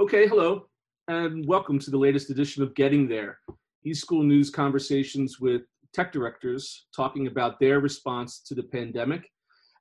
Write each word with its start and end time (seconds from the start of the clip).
Okay, 0.00 0.26
hello, 0.26 0.66
and 1.06 1.46
welcome 1.46 1.78
to 1.78 1.88
the 1.88 1.96
latest 1.96 2.28
edition 2.28 2.64
of 2.64 2.74
Getting 2.74 3.06
There, 3.06 3.38
eSchool 3.86 4.24
News 4.24 4.50
conversations 4.50 5.38
with 5.38 5.62
tech 5.92 6.10
directors 6.10 6.86
talking 6.94 7.28
about 7.28 7.60
their 7.60 7.78
response 7.78 8.40
to 8.40 8.56
the 8.56 8.64
pandemic 8.64 9.30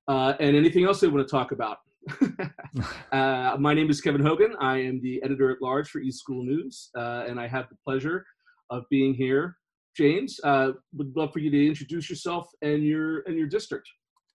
uh, 0.07 0.34
and 0.39 0.55
anything 0.55 0.86
else 0.86 0.99
they 0.99 1.07
want 1.07 1.28
to 1.28 1.31
talk 1.31 1.52
about. 1.52 1.78
uh, 3.12 3.57
my 3.57 3.73
name 3.73 3.89
is 3.89 4.02
Kevin 4.02 4.23
Hogan. 4.23 4.55
I 4.60 4.78
am 4.78 5.02
the 5.02 5.20
editor 5.23 5.49
at 5.49 5.63
large 5.63 5.89
for 5.89 5.99
eSchool 5.99 6.46
News, 6.46 6.92
uh, 6.96 7.24
and 7.28 7.40
I 7.40 7.48
have 7.48 7.68
the 7.70 7.78
pleasure 7.84 8.24
of 8.70 8.84
being 8.92 9.16
here. 9.16 9.58
James, 9.98 10.40
uh, 10.44 10.74
would 10.96 11.12
love 11.16 11.34
for 11.34 11.40
you 11.40 11.50
to 11.50 11.68
introduce 11.68 12.08
yourself 12.08 12.48
and 12.62 12.84
your 12.84 13.22
and 13.22 13.36
your 13.36 13.48
district. 13.48 13.90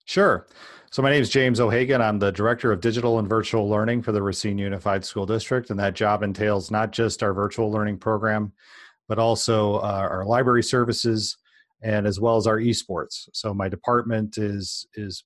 Sure. 0.08 0.46
So 0.90 1.02
my 1.02 1.10
name 1.10 1.20
is 1.20 1.28
James 1.28 1.60
O'Hagan. 1.60 2.00
I'm 2.00 2.18
the 2.18 2.32
Director 2.32 2.72
of 2.72 2.80
Digital 2.80 3.18
and 3.18 3.28
Virtual 3.28 3.68
Learning 3.68 4.00
for 4.00 4.10
the 4.10 4.22
Racine 4.22 4.56
Unified 4.56 5.04
School 5.04 5.26
District, 5.26 5.68
and 5.68 5.78
that 5.78 5.92
job 5.92 6.22
entails 6.22 6.70
not 6.70 6.92
just 6.92 7.22
our 7.22 7.34
virtual 7.34 7.70
learning 7.70 7.98
program, 7.98 8.50
but 9.06 9.18
also 9.18 9.74
uh, 9.80 10.08
our 10.10 10.24
library 10.24 10.62
services 10.62 11.36
and 11.82 12.06
as 12.06 12.18
well 12.20 12.38
as 12.38 12.46
our 12.46 12.58
esports. 12.58 13.28
So 13.34 13.52
my 13.52 13.68
department 13.68 14.38
is 14.38 14.86
is 14.94 15.24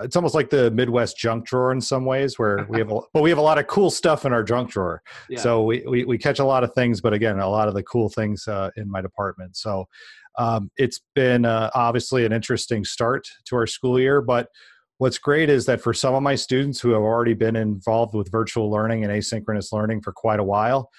it's 0.00 0.16
almost 0.16 0.34
like 0.34 0.50
the 0.50 0.70
Midwest 0.70 1.16
junk 1.16 1.46
drawer 1.46 1.72
in 1.72 1.80
some 1.80 2.04
ways, 2.04 2.38
where 2.38 2.66
we 2.68 2.78
have 2.78 2.90
a, 2.90 3.00
but 3.12 3.22
we 3.22 3.30
have 3.30 3.38
a 3.38 3.42
lot 3.42 3.58
of 3.58 3.66
cool 3.66 3.90
stuff 3.90 4.24
in 4.24 4.32
our 4.32 4.42
junk 4.42 4.70
drawer. 4.70 5.02
Yeah. 5.28 5.40
So 5.40 5.62
we, 5.64 5.84
we, 5.86 6.04
we 6.04 6.18
catch 6.18 6.38
a 6.38 6.44
lot 6.44 6.64
of 6.64 6.72
things, 6.74 7.00
but 7.00 7.12
again, 7.12 7.38
a 7.38 7.48
lot 7.48 7.68
of 7.68 7.74
the 7.74 7.82
cool 7.82 8.08
things 8.08 8.46
uh, 8.46 8.70
in 8.76 8.90
my 8.90 9.00
department. 9.00 9.56
So 9.56 9.86
um, 10.38 10.70
it's 10.76 11.00
been 11.14 11.44
uh, 11.44 11.70
obviously 11.74 12.24
an 12.24 12.32
interesting 12.32 12.84
start 12.84 13.26
to 13.46 13.56
our 13.56 13.66
school 13.66 13.98
year, 13.98 14.20
but 14.20 14.48
what's 14.98 15.18
great 15.18 15.48
is 15.48 15.66
that 15.66 15.80
for 15.80 15.92
some 15.92 16.14
of 16.14 16.22
my 16.22 16.34
students 16.34 16.80
who 16.80 16.90
have 16.90 17.02
already 17.02 17.34
been 17.34 17.56
involved 17.56 18.14
with 18.14 18.30
virtual 18.30 18.70
learning 18.70 19.04
and 19.04 19.12
asynchronous 19.12 19.72
learning 19.72 20.02
for 20.02 20.12
quite 20.12 20.40
a 20.40 20.44
while, 20.44 20.90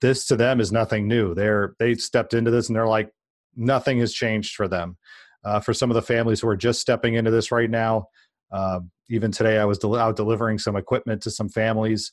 this 0.00 0.26
to 0.26 0.36
them 0.36 0.60
is 0.60 0.70
nothing 0.70 1.08
new. 1.08 1.34
They're 1.34 1.74
they 1.78 1.94
stepped 1.94 2.34
into 2.34 2.50
this 2.50 2.68
and 2.68 2.76
they're 2.76 2.86
like 2.86 3.10
nothing 3.56 3.98
has 4.00 4.12
changed 4.12 4.54
for 4.54 4.68
them. 4.68 4.98
Uh, 5.44 5.60
for 5.60 5.72
some 5.72 5.90
of 5.90 5.94
the 5.94 6.02
families 6.02 6.40
who 6.40 6.48
are 6.48 6.56
just 6.56 6.80
stepping 6.80 7.14
into 7.14 7.30
this 7.30 7.52
right 7.52 7.70
now, 7.70 8.08
uh, 8.52 8.80
even 9.08 9.30
today 9.30 9.58
I 9.58 9.64
was 9.64 9.78
del- 9.78 9.96
out 9.96 10.16
delivering 10.16 10.58
some 10.58 10.76
equipment 10.76 11.22
to 11.22 11.30
some 11.30 11.48
families. 11.48 12.12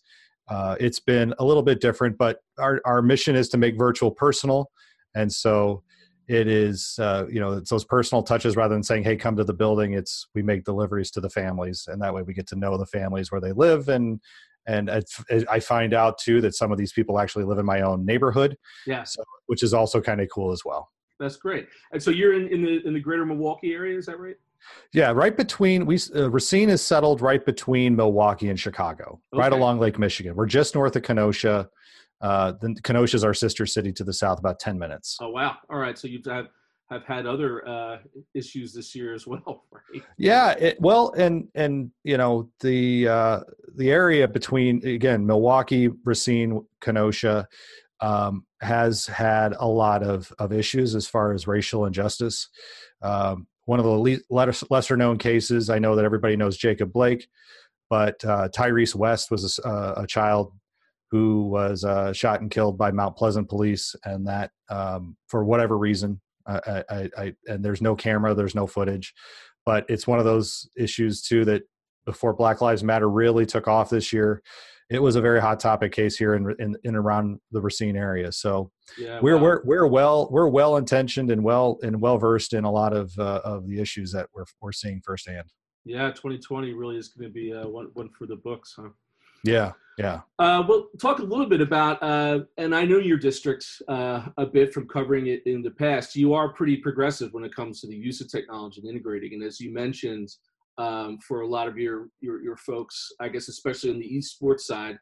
Uh, 0.50 0.76
it's 0.80 1.00
been 1.00 1.34
a 1.40 1.46
little 1.46 1.64
bit 1.64 1.82
different, 1.82 2.18
but 2.18 2.40
our 2.60 2.82
our 2.86 3.02
mission 3.02 3.36
is 3.36 3.50
to 3.50 3.58
make 3.58 3.78
virtual 3.78 4.12
personal, 4.12 4.70
and 5.16 5.32
so 5.32 5.84
it 6.28 6.48
is 6.48 6.98
uh, 7.00 7.26
you 7.30 7.40
know 7.40 7.54
it's 7.54 7.70
those 7.70 7.86
personal 7.86 8.24
touches 8.24 8.56
rather 8.56 8.74
than 8.74 8.84
saying 8.84 9.04
hey 9.04 9.16
come 9.16 9.36
to 9.36 9.44
the 9.44 9.54
building. 9.54 9.94
It's 9.94 10.28
we 10.34 10.42
make 10.42 10.64
deliveries 10.64 11.12
to 11.12 11.22
the 11.22 11.30
families 11.30 11.88
and 11.88 12.02
that 12.02 12.14
way 12.14 12.22
we 12.22 12.34
get 12.34 12.48
to 12.48 12.56
know 12.56 12.78
the 12.78 12.86
families 12.86 13.32
where 13.32 13.42
they 13.42 13.52
live. 13.52 13.90
And 13.90 14.20
and 14.66 14.90
i 15.50 15.60
find 15.60 15.94
out 15.94 16.18
too 16.18 16.40
that 16.40 16.56
some 16.56 16.72
of 16.72 16.78
these 16.78 16.94
people 16.94 17.20
actually 17.20 17.44
live 17.44 17.58
in 17.58 17.66
my 17.66 17.82
own 17.82 18.06
neighborhood. 18.06 18.58
Yeah. 18.88 19.04
So, 19.04 19.22
which 19.48 19.62
is 19.62 19.74
also 19.74 20.00
kind 20.00 20.22
of 20.22 20.30
cool 20.30 20.54
as 20.54 20.64
well. 20.64 20.90
That's 21.20 21.36
great. 21.36 21.68
And 21.92 22.02
so 22.02 22.12
you're 22.12 22.34
in, 22.34 22.48
in 22.48 22.64
the 22.64 22.88
in 22.88 22.94
the 22.94 23.00
greater 23.00 23.26
milwaukee 23.26 23.74
area 23.74 23.98
is 23.98 24.06
that 24.06 24.20
right 24.20 24.38
yeah 24.94 25.12
right 25.12 25.38
between 25.38 25.86
we 25.86 26.00
uh, 26.16 26.30
racine 26.30 26.70
is 26.70 26.82
settled 26.82 27.22
right 27.22 27.46
between 27.46 27.96
milwaukee 27.96 28.50
and 28.50 28.60
chicago 28.60 29.20
okay. 29.34 29.40
right 29.40 29.54
along 29.54 29.80
lake 29.80 30.00
michigan 30.00 30.36
we're 30.36 30.46
just 30.46 30.76
north 30.76 30.96
of 30.96 31.04
kenosha 31.04 31.68
uh, 32.24 32.54
then 32.62 32.74
Kenosha 32.76 33.18
is 33.18 33.24
our 33.26 33.34
sister 33.34 33.66
city 33.66 33.92
to 33.92 34.04
the 34.04 34.14
south, 34.14 34.40
about 34.40 34.58
ten 34.58 34.80
minutes. 34.80 35.18
Oh 35.22 35.30
wow! 35.30 35.58
All 35.70 35.78
right, 35.78 35.98
so 35.98 36.08
you've 36.08 36.26
have, 36.26 36.48
have 36.90 37.04
had 37.04 37.26
other 37.26 37.68
uh, 37.68 37.98
issues 38.34 38.74
this 38.74 38.96
year 38.96 39.14
as 39.14 39.28
well, 39.28 39.66
right? 39.72 40.02
Yeah, 40.18 40.52
it, 40.52 40.80
well, 40.80 41.14
and 41.18 41.50
and 41.54 41.92
you 42.06 42.16
know 42.16 42.50
the 42.62 43.10
uh, 43.10 43.40
the 43.76 43.92
area 43.92 44.26
between 44.26 44.86
again 44.88 45.26
Milwaukee, 45.26 45.90
Racine, 46.06 46.66
Kenosha 46.80 47.46
um, 48.00 48.46
has 48.62 49.06
had 49.06 49.54
a 49.60 49.68
lot 49.68 50.02
of 50.02 50.32
of 50.40 50.54
issues 50.54 50.96
as 50.96 51.06
far 51.06 51.34
as 51.34 51.46
racial 51.46 51.86
injustice. 51.86 52.48
Um, 53.02 53.48
one 53.66 53.80
of 53.80 53.86
the 53.86 54.20
le- 54.30 54.54
lesser 54.70 54.98
known 54.98 55.18
cases, 55.18 55.70
I 55.70 55.80
know 55.80 55.96
that 55.96 56.06
everybody 56.06 56.36
knows 56.36 56.58
Jacob 56.58 56.92
Blake, 56.92 57.28
but 57.90 58.24
uh, 58.26 58.50
Tyrese 58.50 58.96
West 58.96 59.32
was 59.32 59.60
a, 59.64 59.94
a 59.98 60.08
child 60.08 60.54
who 61.12 61.44
was 61.44 61.84
uh, 61.84 62.12
shot 62.12 62.42
and 62.42 62.50
killed 62.50 62.78
by 62.78 62.92
Mount 62.92 63.16
Pleasant 63.16 63.48
police, 63.48 63.96
and 64.04 64.28
that 64.28 64.52
um, 64.70 65.16
for 65.28 65.44
whatever 65.46 65.78
reason, 65.78 66.20
I, 66.48 66.84
I, 66.90 67.10
I, 67.18 67.34
and 67.48 67.64
there's 67.64 67.82
no 67.82 67.96
camera, 67.96 68.34
there's 68.34 68.56
no 68.56 68.68
footage, 68.68 69.14
but 69.66 69.86
it's 69.90 70.08
one 70.08 70.20
of 70.20 70.26
those 70.26 70.68
issues 70.76 71.22
too 71.22 71.46
that 71.46 71.64
before 72.06 72.34
Black 72.34 72.62
Lives 72.62 72.84
Matter 72.84 73.10
really 73.10 73.46
took 73.46 73.68
off 73.68 73.90
this 73.90 74.12
year, 74.12 74.42
it 74.94 75.02
was 75.02 75.16
a 75.16 75.22
very 75.22 75.42
hot 75.42 75.60
topic 75.60 75.92
case 75.92 76.16
here 76.16 76.36
in 76.36 76.56
in, 76.60 76.78
in 76.84 76.96
around 76.96 77.40
the 77.52 77.62
Racine 77.62 77.96
area. 77.96 78.32
So 78.32 78.72
yeah, 78.98 79.20
we're 79.22 79.38
wow. 79.38 79.44
we're 79.44 79.62
we're 79.66 79.88
well 79.88 80.30
we're 80.32 80.48
well 80.48 80.78
intentioned 80.78 81.32
and 81.32 81.44
well 81.44 81.80
and 81.84 82.00
well 82.00 82.18
versed 82.18 82.54
in 82.54 82.64
a 82.64 82.72
lot 82.72 82.94
of 82.94 83.12
uh, 83.18 83.42
of 83.44 83.68
the 83.68 83.80
issues 83.80 84.12
that 84.12 84.28
we're 84.34 84.46
we're 84.62 84.72
seeing 84.72 85.02
firsthand. 85.04 85.50
Yeah, 85.86 86.10
2020 86.12 86.74
really 86.74 86.98
is 86.98 87.10
going 87.10 87.28
to 87.28 87.34
be 87.34 87.54
uh, 87.54 87.68
one 87.68 87.90
one 87.94 88.10
for 88.18 88.26
the 88.26 88.38
books, 88.38 88.74
huh? 88.78 88.90
Yeah, 89.44 89.74
yeah. 89.98 90.22
Uh, 90.40 90.64
well, 90.68 90.88
talk 91.00 91.20
a 91.20 91.24
little 91.24 91.46
bit 91.46 91.60
about, 91.60 92.02
uh, 92.02 92.40
and 92.58 92.74
I 92.74 92.86
know 92.86 92.98
your 92.98 93.18
district 93.18 93.66
uh, 93.90 94.28
a 94.38 94.46
bit 94.46 94.74
from 94.74 94.88
covering 94.88 95.28
it 95.28 95.44
in 95.46 95.62
the 95.62 95.72
past. 95.72 96.16
You 96.16 96.34
are 96.34 96.54
pretty 96.54 96.78
progressive 96.78 97.34
when 97.34 97.44
it 97.44 97.54
comes 97.54 97.82
to 97.82 97.88
the 97.88 97.96
use 97.96 98.22
of 98.22 98.32
technology 98.32 98.80
and 98.82 98.90
integrating. 98.90 99.34
And 99.34 99.44
as 99.44 99.60
you 99.60 99.74
mentioned, 99.74 100.30
um, 100.78 101.20
for 101.28 101.42
a 101.42 101.48
lot 101.48 101.68
of 101.68 101.78
your, 101.78 102.08
your, 102.22 102.42
your 102.42 102.58
folks, 102.58 103.10
I 103.20 103.30
guess 103.30 103.48
especially 103.48 103.92
on 103.92 104.00
the 104.00 104.10
esports 104.10 104.62
side, 104.62 104.98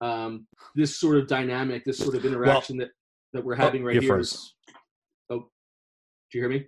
um, 0.00 0.46
this 0.74 0.98
sort 0.98 1.18
of 1.18 1.26
dynamic, 1.26 1.84
this 1.84 1.98
sort 1.98 2.14
of 2.14 2.24
interaction 2.24 2.78
well, 2.78 2.86
that 2.86 2.92
that 3.32 3.44
we're 3.44 3.54
having 3.54 3.82
oh, 3.82 3.86
right 3.86 4.02
here. 4.02 4.18
Is, 4.18 4.54
oh, 5.30 5.38
do 6.30 6.38
you 6.38 6.40
hear 6.40 6.48
me? 6.48 6.66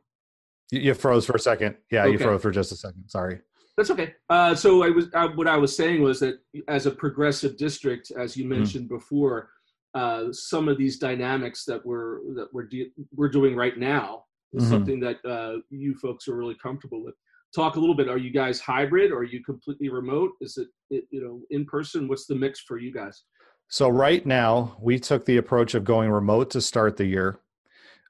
You 0.70 0.94
froze 0.94 1.26
for 1.26 1.34
a 1.34 1.40
second. 1.40 1.76
Yeah, 1.90 2.02
okay. 2.04 2.12
you 2.12 2.18
froze 2.18 2.40
for 2.40 2.50
just 2.50 2.72
a 2.72 2.76
second. 2.76 3.04
Sorry. 3.08 3.40
That's 3.76 3.90
okay. 3.90 4.14
Uh, 4.28 4.54
so 4.54 4.82
I 4.82 4.90
was 4.90 5.06
uh, 5.14 5.28
what 5.34 5.48
I 5.48 5.56
was 5.56 5.74
saying 5.74 6.02
was 6.02 6.20
that 6.20 6.38
as 6.68 6.86
a 6.86 6.90
progressive 6.90 7.56
district, 7.56 8.12
as 8.18 8.36
you 8.36 8.44
mm-hmm. 8.44 8.54
mentioned 8.54 8.86
mm. 8.86 8.90
before, 8.90 9.50
uh, 9.94 10.24
some 10.32 10.68
of 10.68 10.78
these 10.78 10.98
dynamics 10.98 11.64
that 11.64 11.84
we're 11.84 12.20
that 12.34 12.48
we're 12.52 12.66
de- 12.66 12.92
we're 13.14 13.30
doing 13.30 13.56
right 13.56 13.78
now 13.78 14.24
is 14.52 14.64
mm-hmm. 14.64 14.72
something 14.72 15.00
that 15.00 15.24
uh, 15.24 15.60
you 15.70 15.94
folks 15.94 16.28
are 16.28 16.36
really 16.36 16.56
comfortable 16.62 17.02
with. 17.02 17.14
Talk 17.54 17.76
a 17.76 17.80
little 17.80 17.94
bit. 17.94 18.08
Are 18.08 18.18
you 18.18 18.30
guys 18.30 18.60
hybrid? 18.60 19.10
Or 19.10 19.18
are 19.18 19.24
you 19.24 19.44
completely 19.44 19.90
remote? 19.90 20.32
Is 20.40 20.56
it, 20.56 20.68
it 20.90 21.04
you 21.10 21.22
know 21.22 21.40
in 21.50 21.64
person? 21.66 22.08
What's 22.08 22.26
the 22.26 22.34
mix 22.34 22.60
for 22.60 22.78
you 22.78 22.92
guys? 22.92 23.24
So 23.68 23.88
right 23.88 24.24
now, 24.26 24.76
we 24.80 24.98
took 24.98 25.24
the 25.24 25.38
approach 25.38 25.74
of 25.74 25.84
going 25.84 26.10
remote 26.10 26.50
to 26.50 26.60
start 26.60 26.96
the 26.96 27.06
year, 27.06 27.40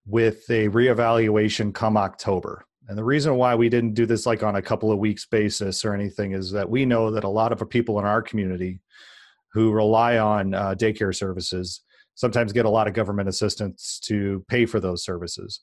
with 0.07 0.49
a 0.51 0.69
reevaluation 0.69 1.73
come 1.73 1.97
October. 1.97 2.65
And 2.89 2.99
the 2.99 3.05
reason 3.05 3.37
why 3.37 3.55
we 3.55 3.69
didn't 3.69 3.95
do 3.95 4.07
this 4.07 4.27
like 4.27 4.43
on 4.43 4.57
a 4.57 4.63
couple 4.63 4.91
of 4.91 4.99
weeks 4.99 5.25
basis 5.25 5.85
or 5.85 5.95
anything 5.95 6.33
is 6.33 6.51
that 6.51 6.69
we 6.69 6.85
know 6.85 7.11
that 7.11 7.25
a 7.25 7.29
lot 7.29 7.53
of 7.53 7.71
people 7.71 7.99
in 7.99 8.05
our 8.05 8.21
community 8.21 8.81
who 9.53 9.71
rely 9.71 10.19
on 10.19 10.55
uh, 10.55 10.75
daycare 10.77 11.15
services 11.15 11.83
sometimes 12.15 12.53
get 12.53 12.67
a 12.67 12.71
lot 12.71 12.89
of 12.89 12.95
government 12.95 13.29
assistance 13.29 14.01
to 14.03 14.45
pay 14.49 14.67
for 14.67 14.81
those 14.81 15.05
services. 15.05 15.61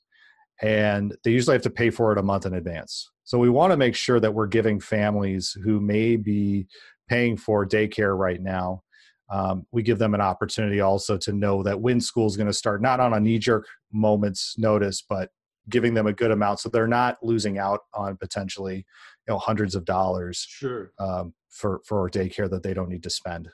And 0.62 1.16
they 1.24 1.30
usually 1.30 1.54
have 1.54 1.62
to 1.62 1.70
pay 1.70 1.90
for 1.90 2.12
it 2.12 2.18
a 2.18 2.22
month 2.22 2.46
in 2.46 2.54
advance. 2.54 3.10
So 3.24 3.38
we 3.38 3.48
want 3.48 3.72
to 3.72 3.76
make 3.76 3.94
sure 3.94 4.20
that 4.20 4.34
we're 4.34 4.46
giving 4.46 4.80
families 4.80 5.56
who 5.64 5.80
may 5.80 6.16
be 6.16 6.66
paying 7.08 7.36
for 7.36 7.66
daycare 7.66 8.16
right 8.16 8.40
now, 8.40 8.82
um, 9.30 9.66
we 9.70 9.82
give 9.82 9.98
them 9.98 10.14
an 10.14 10.20
opportunity 10.20 10.80
also 10.80 11.16
to 11.18 11.32
know 11.32 11.62
that 11.62 11.80
when 11.80 12.00
school 12.00 12.26
is 12.26 12.36
going 12.36 12.46
to 12.46 12.52
start, 12.52 12.82
not 12.82 13.00
on 13.00 13.14
a 13.14 13.20
knee 13.20 13.38
jerk 13.38 13.66
moment's 13.92 14.56
notice, 14.58 15.04
but 15.08 15.30
giving 15.68 15.94
them 15.94 16.06
a 16.06 16.12
good 16.12 16.30
amount 16.30 16.58
so 16.58 16.68
they're 16.68 16.88
not 16.88 17.18
losing 17.22 17.58
out 17.58 17.80
on 17.94 18.16
potentially 18.16 18.76
you 18.76 19.32
know 19.32 19.38
hundreds 19.38 19.74
of 19.74 19.84
dollars 19.84 20.44
sure. 20.48 20.92
um, 20.98 21.32
for 21.48 21.80
for 21.86 22.08
daycare 22.10 22.50
that 22.50 22.62
they 22.62 22.74
don't 22.74 22.88
need 22.88 23.02
to 23.02 23.10
spend. 23.10 23.48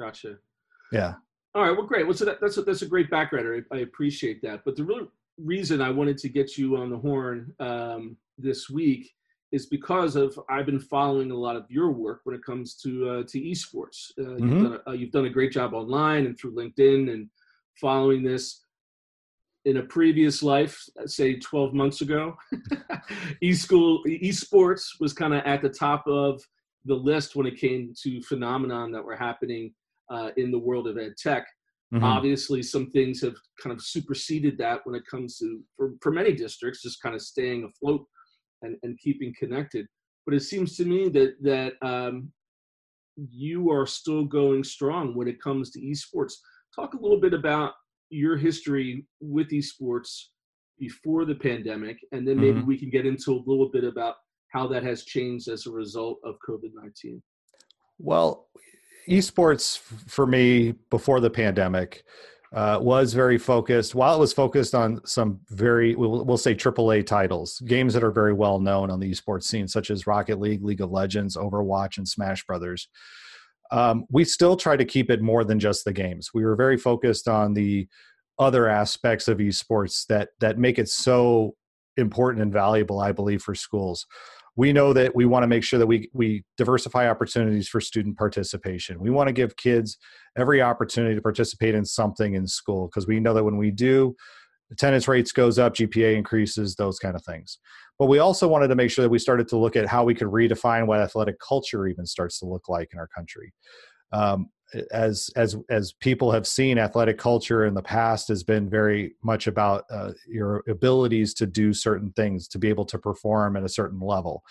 Gotcha. 0.00 0.36
Yeah. 0.92 1.14
All 1.54 1.62
right 1.62 1.72
well 1.72 1.86
great. 1.86 2.06
Well 2.06 2.16
so 2.16 2.24
that, 2.26 2.40
that's 2.40 2.56
a, 2.58 2.62
that's 2.62 2.82
a 2.82 2.86
great 2.86 3.10
background. 3.10 3.64
I, 3.72 3.76
I 3.76 3.80
appreciate 3.80 4.42
that. 4.42 4.62
But 4.64 4.76
the 4.76 4.84
real 4.84 5.08
reason 5.38 5.80
i 5.80 5.90
wanted 5.90 6.18
to 6.18 6.28
get 6.28 6.58
you 6.58 6.76
on 6.76 6.90
the 6.90 6.98
horn 6.98 7.52
um, 7.60 8.16
this 8.38 8.68
week 8.68 9.12
is 9.50 9.66
because 9.66 10.14
of 10.16 10.38
I've 10.48 10.66
been 10.66 10.80
following 10.80 11.30
a 11.30 11.36
lot 11.36 11.56
of 11.56 11.64
your 11.70 11.90
work 11.90 12.20
when 12.24 12.36
it 12.36 12.44
comes 12.44 12.74
to 12.82 13.08
uh, 13.08 13.22
to 13.28 13.40
esports. 13.40 14.10
Uh, 14.18 14.22
mm-hmm. 14.22 14.48
you've, 14.48 14.62
done 14.62 14.80
a, 14.86 14.90
uh, 14.90 14.92
you've 14.92 15.10
done 15.10 15.24
a 15.24 15.30
great 15.30 15.52
job 15.52 15.74
online 15.74 16.26
and 16.26 16.38
through 16.38 16.54
LinkedIn 16.54 17.12
and 17.12 17.28
following 17.80 18.22
this 18.22 18.64
in 19.64 19.78
a 19.78 19.82
previous 19.82 20.42
life, 20.42 20.82
say 21.06 21.38
12 21.38 21.74
months 21.74 22.00
ago, 22.00 22.34
e-school, 23.42 24.02
esports 24.06 24.86
was 25.00 25.12
kind 25.12 25.34
of 25.34 25.42
at 25.44 25.60
the 25.60 25.68
top 25.68 26.06
of 26.06 26.42
the 26.84 26.94
list 26.94 27.36
when 27.36 27.46
it 27.46 27.58
came 27.58 27.92
to 28.02 28.22
phenomenon 28.22 28.90
that 28.92 29.04
were 29.04 29.16
happening 29.16 29.74
uh, 30.10 30.30
in 30.36 30.50
the 30.50 30.58
world 30.58 30.86
of 30.86 30.96
ed 30.96 31.14
tech. 31.18 31.46
Mm-hmm. 31.92 32.04
Obviously, 32.04 32.62
some 32.62 32.90
things 32.90 33.22
have 33.22 33.36
kind 33.62 33.74
of 33.74 33.82
superseded 33.82 34.58
that 34.58 34.80
when 34.84 34.94
it 34.94 35.06
comes 35.10 35.38
to, 35.38 35.60
for, 35.76 35.92
for 36.02 36.12
many 36.12 36.32
districts, 36.32 36.82
just 36.82 37.02
kind 37.02 37.14
of 37.14 37.22
staying 37.22 37.64
afloat 37.64 38.04
and, 38.62 38.76
and 38.82 38.98
keeping 38.98 39.32
connected. 39.38 39.86
But 40.26 40.34
it 40.34 40.40
seems 40.40 40.76
to 40.76 40.84
me 40.84 41.08
that 41.10 41.36
that 41.42 41.72
um, 41.80 42.30
you 43.16 43.70
are 43.70 43.86
still 43.86 44.24
going 44.24 44.62
strong 44.64 45.14
when 45.14 45.28
it 45.28 45.40
comes 45.42 45.70
to 45.70 45.80
esports. 45.80 46.34
Talk 46.76 46.92
a 46.92 47.00
little 47.00 47.20
bit 47.20 47.32
about 47.32 47.72
your 48.10 48.36
history 48.36 49.06
with 49.20 49.48
esports 49.48 50.24
before 50.78 51.24
the 51.24 51.34
pandemic, 51.34 51.98
and 52.12 52.28
then 52.28 52.36
maybe 52.36 52.58
mm-hmm. 52.58 52.66
we 52.66 52.78
can 52.78 52.90
get 52.90 53.06
into 53.06 53.32
a 53.32 53.42
little 53.46 53.70
bit 53.70 53.84
about 53.84 54.16
how 54.52 54.66
that 54.66 54.82
has 54.82 55.04
changed 55.04 55.48
as 55.48 55.66
a 55.66 55.70
result 55.70 56.18
of 56.24 56.36
COVID 56.46 56.72
19. 56.74 57.22
Well, 57.98 58.47
esports 59.08 59.78
for 59.78 60.26
me 60.26 60.72
before 60.90 61.20
the 61.20 61.30
pandemic 61.30 62.04
uh, 62.52 62.78
was 62.80 63.12
very 63.12 63.38
focused. 63.38 63.94
While 63.94 64.16
it 64.16 64.20
was 64.20 64.32
focused 64.32 64.74
on 64.74 65.00
some 65.04 65.40
very, 65.50 65.94
we'll, 65.94 66.24
we'll 66.24 66.38
say 66.38 66.54
AAA 66.54 67.06
titles, 67.06 67.60
games 67.66 67.92
that 67.94 68.04
are 68.04 68.10
very 68.10 68.32
well 68.32 68.58
known 68.58 68.90
on 68.90 69.00
the 69.00 69.10
esports 69.10 69.44
scene, 69.44 69.68
such 69.68 69.90
as 69.90 70.06
Rocket 70.06 70.40
League, 70.40 70.64
League 70.64 70.80
of 70.80 70.90
Legends, 70.90 71.36
Overwatch, 71.36 71.98
and 71.98 72.08
Smash 72.08 72.44
Brothers. 72.46 72.88
Um, 73.70 74.06
we 74.10 74.24
still 74.24 74.56
try 74.56 74.76
to 74.76 74.84
keep 74.84 75.10
it 75.10 75.20
more 75.20 75.44
than 75.44 75.60
just 75.60 75.84
the 75.84 75.92
games. 75.92 76.30
We 76.32 76.44
were 76.44 76.56
very 76.56 76.78
focused 76.78 77.28
on 77.28 77.52
the 77.52 77.86
other 78.38 78.66
aspects 78.66 79.28
of 79.28 79.38
esports 79.38 80.06
that 80.06 80.30
that 80.40 80.58
make 80.58 80.78
it 80.78 80.88
so 80.88 81.54
important 81.98 82.42
and 82.42 82.52
valuable, 82.52 83.00
I 83.00 83.12
believe, 83.12 83.42
for 83.42 83.54
schools 83.54 84.06
we 84.58 84.72
know 84.72 84.92
that 84.92 85.14
we 85.14 85.24
want 85.24 85.44
to 85.44 85.46
make 85.46 85.62
sure 85.62 85.78
that 85.78 85.86
we 85.86 86.10
we 86.12 86.44
diversify 86.56 87.08
opportunities 87.08 87.68
for 87.68 87.80
student 87.80 88.18
participation. 88.18 88.98
We 88.98 89.08
want 89.08 89.28
to 89.28 89.32
give 89.32 89.56
kids 89.56 89.98
every 90.36 90.60
opportunity 90.60 91.14
to 91.14 91.22
participate 91.22 91.76
in 91.76 91.84
something 91.84 92.34
in 92.34 92.44
school 92.48 92.88
because 92.88 93.06
we 93.06 93.20
know 93.20 93.32
that 93.34 93.44
when 93.44 93.56
we 93.56 93.70
do, 93.70 94.16
attendance 94.72 95.06
rates 95.06 95.30
goes 95.30 95.60
up, 95.60 95.74
GPA 95.74 96.16
increases, 96.16 96.74
those 96.74 96.98
kind 96.98 97.14
of 97.14 97.24
things. 97.24 97.58
But 98.00 98.06
we 98.06 98.18
also 98.18 98.48
wanted 98.48 98.66
to 98.68 98.74
make 98.74 98.90
sure 98.90 99.04
that 99.04 99.10
we 99.10 99.20
started 99.20 99.46
to 99.46 99.56
look 99.56 99.76
at 99.76 99.86
how 99.86 100.02
we 100.02 100.14
could 100.16 100.26
redefine 100.26 100.88
what 100.88 100.98
athletic 100.98 101.36
culture 101.38 101.86
even 101.86 102.04
starts 102.04 102.40
to 102.40 102.46
look 102.46 102.68
like 102.68 102.88
in 102.92 102.98
our 102.98 103.08
country. 103.08 103.54
Um, 104.12 104.48
as 104.90 105.30
as 105.36 105.56
as 105.70 105.92
people 105.92 106.30
have 106.30 106.46
seen 106.46 106.78
athletic 106.78 107.18
culture 107.18 107.64
in 107.64 107.74
the 107.74 107.82
past 107.82 108.28
has 108.28 108.42
been 108.42 108.68
very 108.68 109.14
much 109.22 109.46
about 109.46 109.84
uh, 109.90 110.12
your 110.28 110.62
abilities 110.68 111.34
to 111.34 111.46
do 111.46 111.72
certain 111.72 112.12
things 112.12 112.48
to 112.48 112.58
be 112.58 112.68
able 112.68 112.84
to 112.86 112.98
perform 112.98 113.56
at 113.56 113.64
a 113.64 113.68
certain 113.68 114.00
level. 114.00 114.42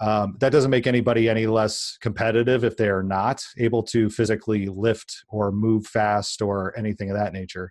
Um, 0.00 0.36
that 0.40 0.50
doesn't 0.50 0.70
make 0.70 0.88
anybody 0.88 1.28
any 1.28 1.46
less 1.46 1.96
competitive 2.00 2.64
if 2.64 2.76
they 2.76 2.88
are 2.88 3.04
not 3.04 3.44
able 3.56 3.84
to 3.84 4.10
physically 4.10 4.66
lift 4.66 5.22
or 5.28 5.52
move 5.52 5.86
fast 5.86 6.42
or 6.42 6.76
anything 6.76 7.10
of 7.10 7.16
that 7.16 7.32
nature. 7.32 7.70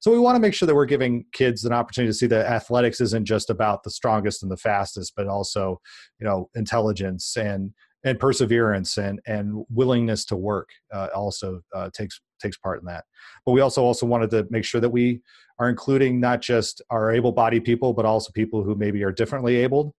So 0.00 0.10
we 0.10 0.18
want 0.18 0.34
to 0.34 0.40
make 0.40 0.54
sure 0.54 0.66
that 0.66 0.74
we're 0.74 0.86
giving 0.86 1.26
kids 1.32 1.64
an 1.64 1.72
opportunity 1.72 2.10
to 2.10 2.18
see 2.18 2.26
that 2.28 2.46
athletics 2.46 3.00
isn't 3.00 3.26
just 3.26 3.48
about 3.48 3.84
the 3.84 3.90
strongest 3.90 4.42
and 4.42 4.50
the 4.50 4.56
fastest 4.56 5.12
but 5.16 5.28
also 5.28 5.80
you 6.18 6.26
know 6.26 6.48
intelligence 6.54 7.36
and 7.36 7.72
and 8.04 8.18
perseverance 8.18 8.96
and 8.98 9.20
and 9.26 9.64
willingness 9.70 10.24
to 10.26 10.36
work 10.36 10.68
uh, 10.92 11.08
also 11.14 11.60
uh, 11.74 11.90
takes 11.92 12.20
takes 12.40 12.56
part 12.56 12.80
in 12.80 12.86
that. 12.86 13.04
But 13.44 13.52
we 13.52 13.60
also 13.60 13.82
also 13.84 14.06
wanted 14.06 14.30
to 14.30 14.46
make 14.50 14.64
sure 14.64 14.80
that 14.80 14.90
we 14.90 15.20
are 15.58 15.68
including 15.68 16.20
not 16.20 16.40
just 16.40 16.82
our 16.90 17.10
able-bodied 17.10 17.64
people, 17.64 17.92
but 17.92 18.04
also 18.04 18.30
people 18.32 18.62
who 18.62 18.76
maybe 18.76 19.02
are 19.02 19.12
differently 19.12 19.56
abled. 19.56 19.92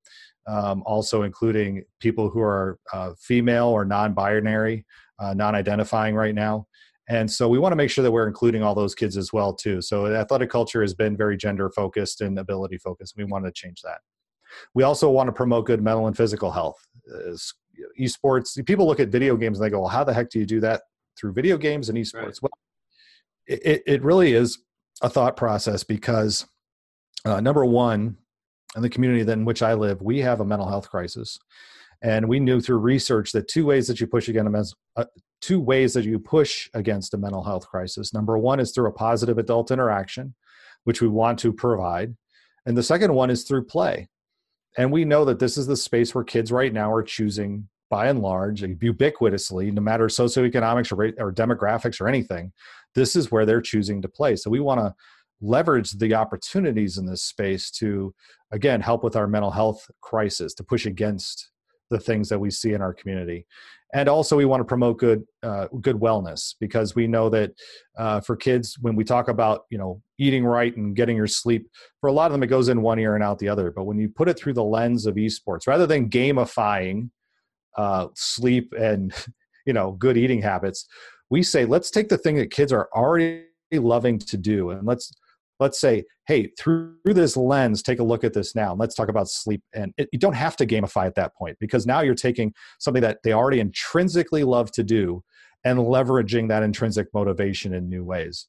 Um, 0.48 0.81
also 0.86 1.24
including 1.24 1.84
people 2.00 2.28
who 2.28 2.40
are 2.42 2.80
uh, 2.92 3.12
female 3.19 3.68
or 3.68 3.86
non-binary, 3.86 4.84
uh, 5.19 5.36
non-identifying 5.36 6.16
right 6.16 6.34
now. 6.34 6.66
And 7.07 7.30
so 7.30 7.48
we 7.48 7.60
want 7.60 7.72
to 7.72 7.75
make 7.75 7.92
sure 7.92 8.04
that 8.04 8.12
we're 8.12 8.28
including 8.28 8.63
all 8.63 8.74
those 8.74 8.95
kids 8.95 9.18
as 9.18 9.31
well 9.31 9.54
too. 9.54 9.81
So 9.81 10.07
athletic 10.07 10.50
culture 10.50 10.81
has 10.81 10.95
been 10.95 11.18
very 11.18 11.38
gender 11.38 11.69
focused 11.69 12.22
and 12.22 12.40
ability 12.40 12.78
focused. 12.78 13.16
We 13.16 13.25
want 13.25 13.45
to 13.45 13.52
change 13.52 13.81
that. 13.84 14.00
We 14.74 14.84
also 14.84 15.10
want 15.10 15.28
to 15.28 15.34
promote 15.34 15.66
good 15.68 15.84
mental 15.84 16.07
and 16.07 16.18
physical 16.18 16.52
health. 16.52 16.78
Esports 18.00 18.64
people 18.66 18.88
look 18.88 19.00
at 19.00 19.10
video 19.10 19.36
games 19.36 19.60
and 19.60 19.66
they 19.66 19.70
go 19.70 19.81
well 19.81 19.90
how 19.90 20.04
the 20.04 20.14
heck 20.14 20.30
do 20.30 20.40
you 20.40 20.46
do 20.46 20.60
that 20.60 20.81
through 21.18 21.34
video 21.34 21.58
games 21.58 21.90
and 21.90 21.98
esports? 21.98 22.24
Right. 22.24 22.40
well 22.42 22.52
it, 23.48 23.84
it 23.86 24.04
really 24.04 24.34
is 24.34 24.60
a 25.02 25.10
thought 25.10 25.36
process 25.36 25.84
because 25.84 26.46
uh, 27.26 27.40
number 27.40 27.66
one 27.66 28.18
in 28.76 28.81
the 28.81 28.90
community 28.90 29.24
that 29.24 29.34
in 29.34 29.46
which 29.46 29.64
i 29.64 29.74
live 29.74 30.02
we 30.02 30.20
have 30.20 30.40
a 30.40 30.46
mental 30.46 30.68
health 30.68 30.90
crisis. 30.90 31.40
And 32.02 32.30
we 32.30 32.40
knew 32.40 32.62
through 32.62 32.78
research 32.78 33.34
that 33.34 33.50
two 33.50 33.66
ways 33.66 33.88
that 33.88 34.00
you 34.00 34.08
push 34.08 34.30
against 34.30 34.76
uh, 34.96 35.04
two 35.42 35.60
ways 35.60 35.94
that 35.94 36.06
you 36.06 36.18
push 36.18 36.70
against 36.74 37.14
a 37.14 37.18
mental 37.18 37.44
health 37.44 37.68
crisis. 37.68 38.14
Number 38.14 38.38
one 38.38 38.60
is 38.60 38.72
through 38.72 38.88
a 38.88 38.94
positive 38.94 39.38
adult 39.38 39.72
interaction 39.72 40.34
which 40.86 41.02
we 41.02 41.08
want 41.08 41.38
to 41.40 41.52
provide. 41.52 42.16
And 42.66 42.78
the 42.78 42.84
second 42.84 43.14
one 43.14 43.30
is 43.30 43.44
through 43.44 43.66
play 43.66 44.08
and 44.77 44.92
we 44.92 45.04
know 45.06 45.25
that 45.25 45.39
this 45.39 45.57
is 45.57 45.68
the 45.68 45.75
space 45.75 46.13
where 46.13 46.24
kids 46.24 46.51
right 46.51 46.74
now 46.74 46.92
are 46.92 47.04
choosing 47.04 47.68
by 47.89 48.07
and 48.07 48.21
large 48.21 48.62
ubiquitously 48.62 49.74
no 49.74 49.81
matter 49.81 50.06
socioeconomics 50.06 50.92
or, 50.92 51.24
or 51.24 51.33
demographics 51.33 52.00
or 52.00 52.07
anything 52.07 52.51
this 52.95 53.16
is 53.16 53.31
where 53.31 53.45
they're 53.45 53.62
choosing 53.62 54.01
to 54.01 54.10
play. 54.10 54.36
So 54.36 54.50
we 54.50 54.60
want 54.60 54.80
to 54.80 54.94
leverage 55.42 55.92
the 55.92 56.13
opportunities 56.13 56.98
in 56.98 57.06
this 57.06 57.24
space 57.24 57.71
to 57.71 58.13
again 58.51 58.81
help 58.81 59.04
with 59.04 59.16
our 59.16 59.27
mental 59.27 59.51
health 59.51 59.89
crisis 60.01 60.54
to 60.56 60.63
push 60.63 60.86
against 60.86 61.50
the 61.89 62.00
things 62.00 62.30
that 62.30 62.39
we 62.39 62.51
see 62.51 62.74
in 62.74 62.81
our 62.81 62.94
community 62.94 63.48
and 63.94 64.08
also 64.08 64.38
we 64.38 64.46
want 64.46 64.62
to 64.62 64.66
promote 64.66 64.98
good 64.98 65.24
uh, 65.44 65.68
good 65.82 65.96
wellness 65.96 66.56
because 66.60 66.96
we 66.96 67.08
know 67.08 67.30
that 67.30 67.52
uh, 67.98 68.22
for 68.22 68.36
kids 68.36 68.78
when 68.82 68.96
we 68.96 69.04
talk 69.04 69.28
about 69.28 69.62
you 69.70 69.78
know 69.78 70.02
eating 70.18 70.46
right 70.46 70.76
and 70.76 70.96
getting 70.96 71.16
your 71.16 71.28
sleep 71.28 71.68
for 72.02 72.08
a 72.08 72.14
lot 72.14 72.28
of 72.28 72.34
them 72.34 72.44
it 72.44 72.48
goes 72.48 72.70
in 72.70 72.82
one 72.82 73.00
ear 73.00 73.16
and 73.16 73.24
out 73.24 73.40
the 73.40 73.50
other. 73.50 73.72
But 73.72 73.86
when 73.86 73.98
you 73.98 74.10
put 74.10 74.30
it 74.30 74.38
through 74.38 74.54
the 74.54 74.64
lens 74.64 75.06
of 75.06 75.16
esports 75.16 75.68
rather 75.68 75.88
than 75.88 76.10
gamifying 76.10 77.10
uh, 77.78 78.08
sleep 78.16 78.74
and 78.78 79.14
you 79.66 79.74
know 79.74 79.92
good 79.94 80.18
eating 80.18 80.42
habits 80.42 80.88
we 81.30 81.44
say 81.44 81.66
let's 81.66 81.92
take 81.92 82.10
the 82.10 82.18
thing 82.18 82.36
that 82.36 82.52
kids 82.52 82.74
are 82.74 82.90
already 82.96 83.44
loving 83.74 84.18
to 84.18 84.38
do 84.38 84.72
and 84.72 84.88
let's 84.88 85.12
let's 85.60 85.80
say, 85.80 86.06
hey, 86.28 86.52
through, 86.58 86.96
this 87.06 87.36
lens, 87.36 87.84
take 87.84 88.00
a 88.00 88.04
look 88.04 88.24
at 88.24 88.34
this 88.34 88.56
now. 88.56 88.72
And 88.72 88.80
let's 88.80 88.96
talk 88.96 89.10
about 89.10 89.30
sleep. 89.30 89.62
And 89.74 89.94
it, 89.98 90.10
you 90.12 90.20
don't 90.20 90.36
have 90.36 90.56
to 90.58 90.66
gamify 90.66 91.06
at 91.06 91.16
that 91.16 91.36
point 91.36 91.58
because 91.60 91.86
now 91.86 92.02
you're 92.02 92.16
taking 92.16 92.54
something 92.80 93.02
that 93.02 93.20
they 93.24 93.34
already 93.34 93.60
intrinsically 93.60 94.44
love 94.44 94.72
to 94.74 94.84
do 94.84 95.24
and 95.64 95.80
leveraging 95.80 96.48
that 96.50 96.64
intrinsic 96.64 97.08
motivation 97.14 97.74
in 97.74 97.90
new 97.90 98.04
ways. 98.04 98.48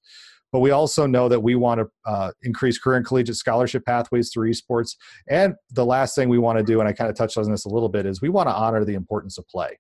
But 0.53 0.61
we 0.61 0.73
also 0.73 1.07
know 1.07 1.29
that 1.29 1.41
we 1.41 1.55
want 1.55 1.81
to 1.81 1.89
uh, 2.05 2.33
increase 2.43 2.79
career 2.79 2.97
and 2.97 3.07
collegiate 3.07 3.37
scholarship 3.37 3.85
pathways 3.85 4.31
through 4.33 4.51
esports. 4.51 4.97
And 5.29 5.55
the 5.71 5.87
last 5.87 6.15
thing 6.15 6.29
we 6.29 6.39
want 6.39 6.59
to 6.59 6.65
do, 6.65 6.81
and 6.81 6.89
I 6.89 6.93
kind 6.93 7.09
of 7.09 7.17
touched 7.17 7.39
on 7.39 7.51
this 7.51 7.65
a 7.65 7.69
little 7.69 7.89
bit, 7.89 8.05
is 8.05 8.21
we 8.21 8.29
want 8.29 8.49
to 8.49 8.55
honor 8.55 8.85
the 8.85 8.95
importance 8.95 9.39
of 9.39 9.47
play. 9.47 9.79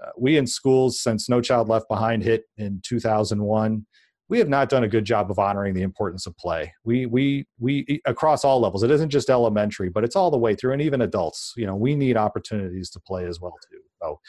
Uh, 0.00 0.10
we 0.16 0.36
in 0.36 0.46
schools, 0.46 1.00
since 1.00 1.28
No 1.28 1.40
Child 1.40 1.68
Left 1.68 1.88
Behind 1.88 2.22
hit 2.22 2.44
in 2.56 2.80
2001, 2.84 3.86
we 4.28 4.38
have 4.38 4.48
not 4.48 4.68
done 4.68 4.84
a 4.84 4.88
good 4.88 5.04
job 5.04 5.30
of 5.30 5.38
honoring 5.38 5.74
the 5.74 5.82
importance 5.82 6.26
of 6.26 6.36
play. 6.36 6.72
We 6.84 7.06
we 7.06 7.46
we 7.58 8.00
across 8.04 8.44
all 8.44 8.60
levels. 8.60 8.82
It 8.82 8.90
isn't 8.90 9.10
just 9.10 9.30
elementary, 9.30 9.88
but 9.88 10.04
it's 10.04 10.16
all 10.16 10.30
the 10.30 10.38
way 10.38 10.54
through, 10.54 10.72
and 10.72 10.82
even 10.82 11.02
adults. 11.02 11.52
You 11.56 11.66
know, 11.66 11.76
we 11.76 11.94
need 11.94 12.16
opportunities 12.16 12.90
to 12.90 13.00
play 13.00 13.26
as 13.26 13.40
well 13.40 13.54
too. 13.70 13.78
So 14.02 14.20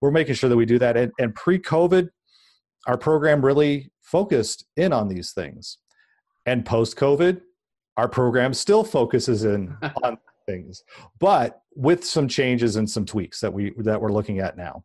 we're 0.00 0.10
making 0.10 0.34
sure 0.34 0.48
that 0.48 0.56
we 0.56 0.66
do 0.66 0.78
that. 0.80 0.96
And, 0.96 1.12
and 1.18 1.34
pre-COVID, 1.34 2.08
our 2.86 2.98
program 2.98 3.44
really 3.44 3.90
focused 4.00 4.66
in 4.76 4.92
on 4.92 5.08
these 5.08 5.32
things. 5.32 5.78
And 6.44 6.66
post-COVID, 6.66 7.40
our 7.96 8.08
program 8.08 8.52
still 8.52 8.82
focuses 8.82 9.44
in 9.44 9.76
on 10.02 10.18
things, 10.46 10.82
but 11.20 11.62
with 11.76 12.04
some 12.04 12.26
changes 12.26 12.76
and 12.76 12.90
some 12.90 13.06
tweaks 13.06 13.40
that 13.40 13.52
we 13.52 13.72
that 13.78 14.00
we're 14.00 14.12
looking 14.12 14.40
at 14.40 14.56
now 14.56 14.84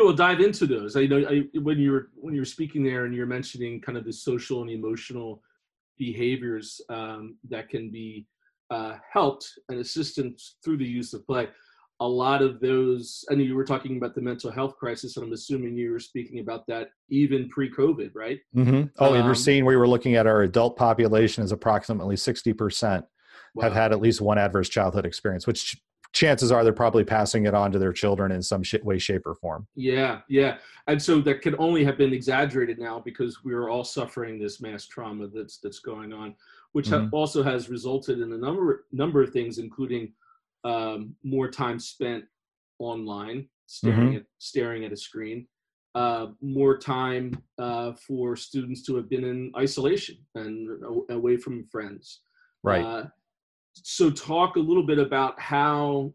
yeah, 0.00 0.06
we'll 0.06 0.14
dive 0.14 0.40
into 0.40 0.66
those. 0.66 0.96
I 0.96 1.06
know 1.06 1.18
I, 1.28 1.58
when 1.58 1.78
you're 1.78 2.08
when 2.16 2.34
you're 2.34 2.44
speaking 2.44 2.82
there 2.82 3.04
and 3.04 3.14
you're 3.14 3.26
mentioning 3.26 3.80
kind 3.80 3.98
of 3.98 4.04
the 4.04 4.12
social 4.12 4.62
and 4.62 4.70
emotional 4.70 5.42
behaviors 5.98 6.80
um, 6.88 7.36
that 7.48 7.68
can 7.68 7.90
be 7.90 8.26
uh, 8.70 8.96
helped 9.12 9.46
and 9.68 9.78
assisted 9.78 10.40
through 10.64 10.78
the 10.78 10.86
use 10.86 11.12
of 11.12 11.26
play. 11.26 11.48
A 12.02 12.08
lot 12.08 12.40
of 12.40 12.60
those, 12.60 13.26
and 13.28 13.42
you 13.42 13.54
were 13.54 13.64
talking 13.64 13.98
about 13.98 14.14
the 14.14 14.22
mental 14.22 14.50
health 14.50 14.76
crisis, 14.76 15.18
and 15.18 15.26
I'm 15.26 15.32
assuming 15.34 15.76
you 15.76 15.90
were 15.90 16.00
speaking 16.00 16.38
about 16.38 16.66
that 16.66 16.92
even 17.10 17.46
pre-COVID, 17.50 18.12
right? 18.14 18.40
Mm-hmm. 18.56 18.84
Oh, 18.98 19.08
um, 19.08 19.16
and 19.16 19.26
you're 19.26 19.34
seeing 19.34 19.66
we 19.66 19.76
were 19.76 19.88
looking 19.88 20.14
at 20.14 20.26
our 20.26 20.42
adult 20.42 20.76
population 20.76 21.44
is 21.44 21.52
approximately 21.52 22.16
60 22.16 22.54
percent 22.54 23.04
wow. 23.54 23.64
have 23.64 23.74
had 23.74 23.92
at 23.92 24.00
least 24.00 24.20
one 24.20 24.38
adverse 24.38 24.68
childhood 24.68 25.04
experience, 25.04 25.46
which 25.46 25.76
chances 26.12 26.50
are 26.50 26.64
they're 26.64 26.72
probably 26.72 27.04
passing 27.04 27.46
it 27.46 27.54
on 27.54 27.70
to 27.72 27.78
their 27.78 27.92
children 27.92 28.32
in 28.32 28.42
some 28.42 28.62
way, 28.82 28.98
shape, 28.98 29.26
or 29.26 29.34
form. 29.34 29.66
Yeah, 29.74 30.20
yeah, 30.28 30.58
and 30.86 31.00
so 31.00 31.20
that 31.20 31.42
can 31.42 31.54
only 31.58 31.84
have 31.84 31.98
been 31.98 32.12
exaggerated 32.12 32.78
now 32.78 33.00
because 33.00 33.44
we 33.44 33.52
are 33.52 33.68
all 33.68 33.84
suffering 33.84 34.38
this 34.38 34.60
mass 34.60 34.86
trauma 34.86 35.28
that's 35.28 35.58
that's 35.58 35.80
going 35.80 36.12
on, 36.12 36.34
which 36.72 36.88
mm-hmm. 36.88 37.04
ha- 37.04 37.10
also 37.12 37.42
has 37.42 37.68
resulted 37.68 38.20
in 38.20 38.32
a 38.32 38.38
number 38.38 38.86
number 38.92 39.22
of 39.22 39.30
things, 39.30 39.58
including 39.58 40.12
um, 40.64 41.14
more 41.22 41.50
time 41.50 41.78
spent 41.78 42.24
online, 42.78 43.48
staring 43.66 44.08
mm-hmm. 44.08 44.16
at 44.16 44.24
staring 44.38 44.84
at 44.84 44.92
a 44.92 44.96
screen, 44.96 45.46
uh, 45.94 46.28
more 46.40 46.76
time 46.76 47.40
uh, 47.58 47.92
for 47.92 48.36
students 48.36 48.82
to 48.82 48.96
have 48.96 49.08
been 49.08 49.24
in 49.24 49.52
isolation 49.56 50.16
and 50.34 50.68
away 51.10 51.36
from 51.36 51.66
friends. 51.66 52.20
Right. 52.62 52.84
Uh, 52.84 53.04
so 53.74 54.10
talk 54.10 54.56
a 54.56 54.60
little 54.60 54.86
bit 54.86 54.98
about 54.98 55.38
how 55.40 56.12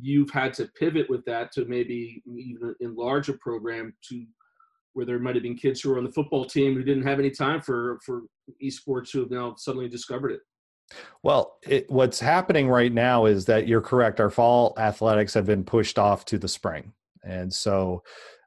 you've 0.00 0.30
had 0.30 0.52
to 0.54 0.66
pivot 0.78 1.08
with 1.08 1.24
that 1.24 1.52
to 1.52 1.64
maybe 1.66 2.22
even 2.26 2.74
enlarge 2.80 3.28
a 3.28 3.34
program 3.34 3.94
to 4.08 4.24
where 4.94 5.06
there 5.06 5.18
might 5.18 5.34
have 5.34 5.42
been 5.42 5.56
kids 5.56 5.80
who 5.80 5.90
were 5.90 5.98
on 5.98 6.04
the 6.04 6.12
football 6.12 6.44
team 6.44 6.74
who 6.74 6.82
didn't 6.82 7.06
have 7.06 7.18
any 7.18 7.30
time 7.30 7.60
for 7.60 7.98
for 8.04 8.22
esports 8.62 9.12
who 9.12 9.20
have 9.20 9.30
now 9.30 9.54
suddenly 9.56 9.88
discovered 9.88 10.30
it. 10.32 10.40
Well, 11.22 11.56
it, 11.66 11.90
what's 11.90 12.20
happening 12.20 12.68
right 12.68 12.92
now 12.92 13.26
is 13.26 13.44
that 13.46 13.66
you're 13.66 13.80
correct. 13.80 14.20
Our 14.20 14.30
fall 14.30 14.72
athletics 14.78 15.34
have 15.34 15.46
been 15.46 15.64
pushed 15.64 15.98
off 15.98 16.24
to 16.26 16.38
the 16.38 16.48
spring, 16.48 16.92
and 17.24 17.52
so 17.52 18.02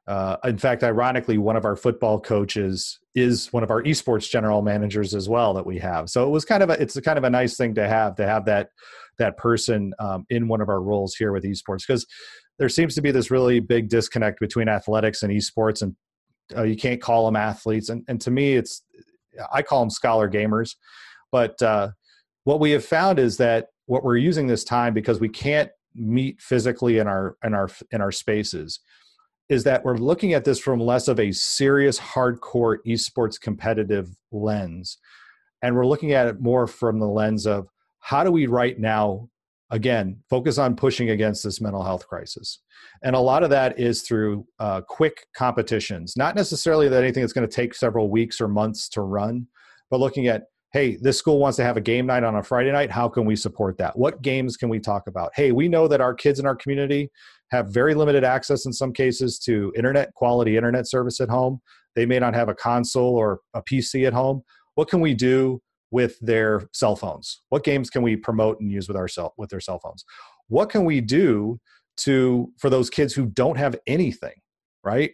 uh, 0.06 0.36
in 0.44 0.58
fact, 0.58 0.82
ironically, 0.82 1.38
one 1.38 1.56
of 1.56 1.64
our 1.64 1.76
football 1.76 2.20
coaches 2.20 2.98
is 3.14 3.52
one 3.52 3.62
of 3.62 3.70
our 3.70 3.82
esports 3.82 4.28
general 4.28 4.62
managers 4.62 5.14
as 5.14 5.28
well 5.28 5.54
that 5.54 5.66
we 5.66 5.78
have. 5.78 6.08
So 6.08 6.26
it 6.26 6.30
was 6.30 6.44
kind 6.44 6.62
of 6.62 6.70
a, 6.70 6.80
it's 6.80 6.96
a 6.96 7.02
kind 7.02 7.18
of 7.18 7.24
a 7.24 7.30
nice 7.30 7.56
thing 7.56 7.74
to 7.74 7.86
have 7.86 8.16
to 8.16 8.26
have 8.26 8.44
that 8.46 8.70
that 9.18 9.36
person 9.36 9.92
um, 9.98 10.24
in 10.30 10.48
one 10.48 10.60
of 10.60 10.68
our 10.68 10.80
roles 10.80 11.14
here 11.14 11.32
with 11.32 11.44
esports 11.44 11.86
because 11.86 12.06
there 12.58 12.68
seems 12.68 12.94
to 12.94 13.02
be 13.02 13.10
this 13.10 13.30
really 13.30 13.60
big 13.60 13.88
disconnect 13.88 14.40
between 14.40 14.68
athletics 14.68 15.22
and 15.22 15.32
esports, 15.32 15.82
and 15.82 15.94
uh, 16.56 16.62
you 16.62 16.76
can't 16.76 17.00
call 17.00 17.26
them 17.26 17.36
athletes. 17.36 17.88
And 17.88 18.02
and 18.08 18.20
to 18.22 18.30
me, 18.30 18.54
it's 18.54 18.82
I 19.52 19.62
call 19.62 19.80
them 19.80 19.90
scholar 19.90 20.28
gamers. 20.28 20.76
But 21.30 21.60
uh, 21.62 21.90
what 22.44 22.58
we 22.58 22.70
have 22.72 22.84
found 22.84 23.18
is 23.18 23.36
that 23.36 23.68
what 23.86 24.02
we're 24.02 24.16
using 24.16 24.46
this 24.46 24.64
time 24.64 24.94
because 24.94 25.20
we 25.20 25.28
can't 25.28 25.70
meet 25.94 26.40
physically 26.40 26.98
in 26.98 27.06
our 27.06 27.36
in 27.44 27.54
our 27.54 27.68
in 27.92 28.00
our 28.00 28.12
spaces 28.12 28.80
is 29.50 29.64
that 29.64 29.84
we're 29.84 29.96
looking 29.96 30.32
at 30.32 30.44
this 30.44 30.60
from 30.60 30.80
less 30.80 31.08
of 31.08 31.18
a 31.18 31.32
serious, 31.32 31.98
hardcore 31.98 32.78
esports 32.86 33.38
competitive 33.38 34.08
lens. 34.30 34.96
And 35.60 35.74
we're 35.74 35.86
looking 35.86 36.12
at 36.12 36.28
it 36.28 36.40
more 36.40 36.66
from 36.66 37.00
the 37.00 37.08
lens 37.08 37.46
of 37.46 37.68
how 37.98 38.22
do 38.22 38.30
we 38.30 38.46
right 38.46 38.78
now, 38.78 39.28
again, 39.70 40.22
focus 40.30 40.56
on 40.56 40.76
pushing 40.76 41.10
against 41.10 41.42
this 41.42 41.60
mental 41.60 41.82
health 41.82 42.06
crisis. 42.06 42.60
And 43.02 43.16
a 43.16 43.20
lot 43.20 43.42
of 43.42 43.50
that 43.50 43.78
is 43.78 44.02
through 44.02 44.46
uh, 44.60 44.82
quick 44.82 45.26
competitions, 45.36 46.16
not 46.16 46.36
necessarily 46.36 46.88
that 46.88 47.02
anything 47.02 47.22
that's 47.22 47.32
going 47.32 47.46
to 47.46 47.54
take 47.54 47.74
several 47.74 48.08
weeks 48.08 48.40
or 48.40 48.46
months 48.46 48.88
to 48.90 49.02
run, 49.02 49.48
but 49.90 50.00
looking 50.00 50.28
at 50.28 50.44
hey, 50.72 50.96
this 51.00 51.18
school 51.18 51.40
wants 51.40 51.56
to 51.56 51.64
have 51.64 51.76
a 51.76 51.80
game 51.80 52.06
night 52.06 52.22
on 52.22 52.36
a 52.36 52.42
Friday 52.44 52.70
night. 52.70 52.92
How 52.92 53.08
can 53.08 53.24
we 53.24 53.34
support 53.34 53.76
that? 53.78 53.98
What 53.98 54.22
games 54.22 54.56
can 54.56 54.68
we 54.68 54.78
talk 54.78 55.08
about? 55.08 55.32
Hey, 55.34 55.50
we 55.50 55.66
know 55.66 55.88
that 55.88 56.00
our 56.00 56.14
kids 56.14 56.38
in 56.38 56.46
our 56.46 56.54
community 56.54 57.10
have 57.50 57.68
very 57.68 57.94
limited 57.94 58.24
access 58.24 58.66
in 58.66 58.72
some 58.72 58.92
cases 58.92 59.38
to 59.40 59.72
internet, 59.76 60.14
quality 60.14 60.56
internet 60.56 60.88
service 60.88 61.20
at 61.20 61.28
home. 61.28 61.60
They 61.94 62.06
may 62.06 62.18
not 62.18 62.34
have 62.34 62.48
a 62.48 62.54
console 62.54 63.16
or 63.16 63.40
a 63.54 63.62
PC 63.62 64.06
at 64.06 64.12
home. 64.12 64.42
What 64.74 64.88
can 64.88 65.00
we 65.00 65.14
do 65.14 65.60
with 65.90 66.18
their 66.20 66.68
cell 66.72 66.94
phones? 66.94 67.42
What 67.48 67.64
games 67.64 67.90
can 67.90 68.02
we 68.02 68.16
promote 68.16 68.60
and 68.60 68.70
use 68.70 68.86
with 68.86 68.96
our 68.96 69.08
cell 69.08 69.34
with 69.36 69.50
their 69.50 69.60
cell 69.60 69.80
phones? 69.80 70.04
What 70.48 70.70
can 70.70 70.84
we 70.84 71.00
do 71.00 71.60
to 71.98 72.52
for 72.58 72.70
those 72.70 72.90
kids 72.90 73.12
who 73.12 73.26
don't 73.26 73.58
have 73.58 73.76
anything, 73.86 74.34
right? 74.84 75.12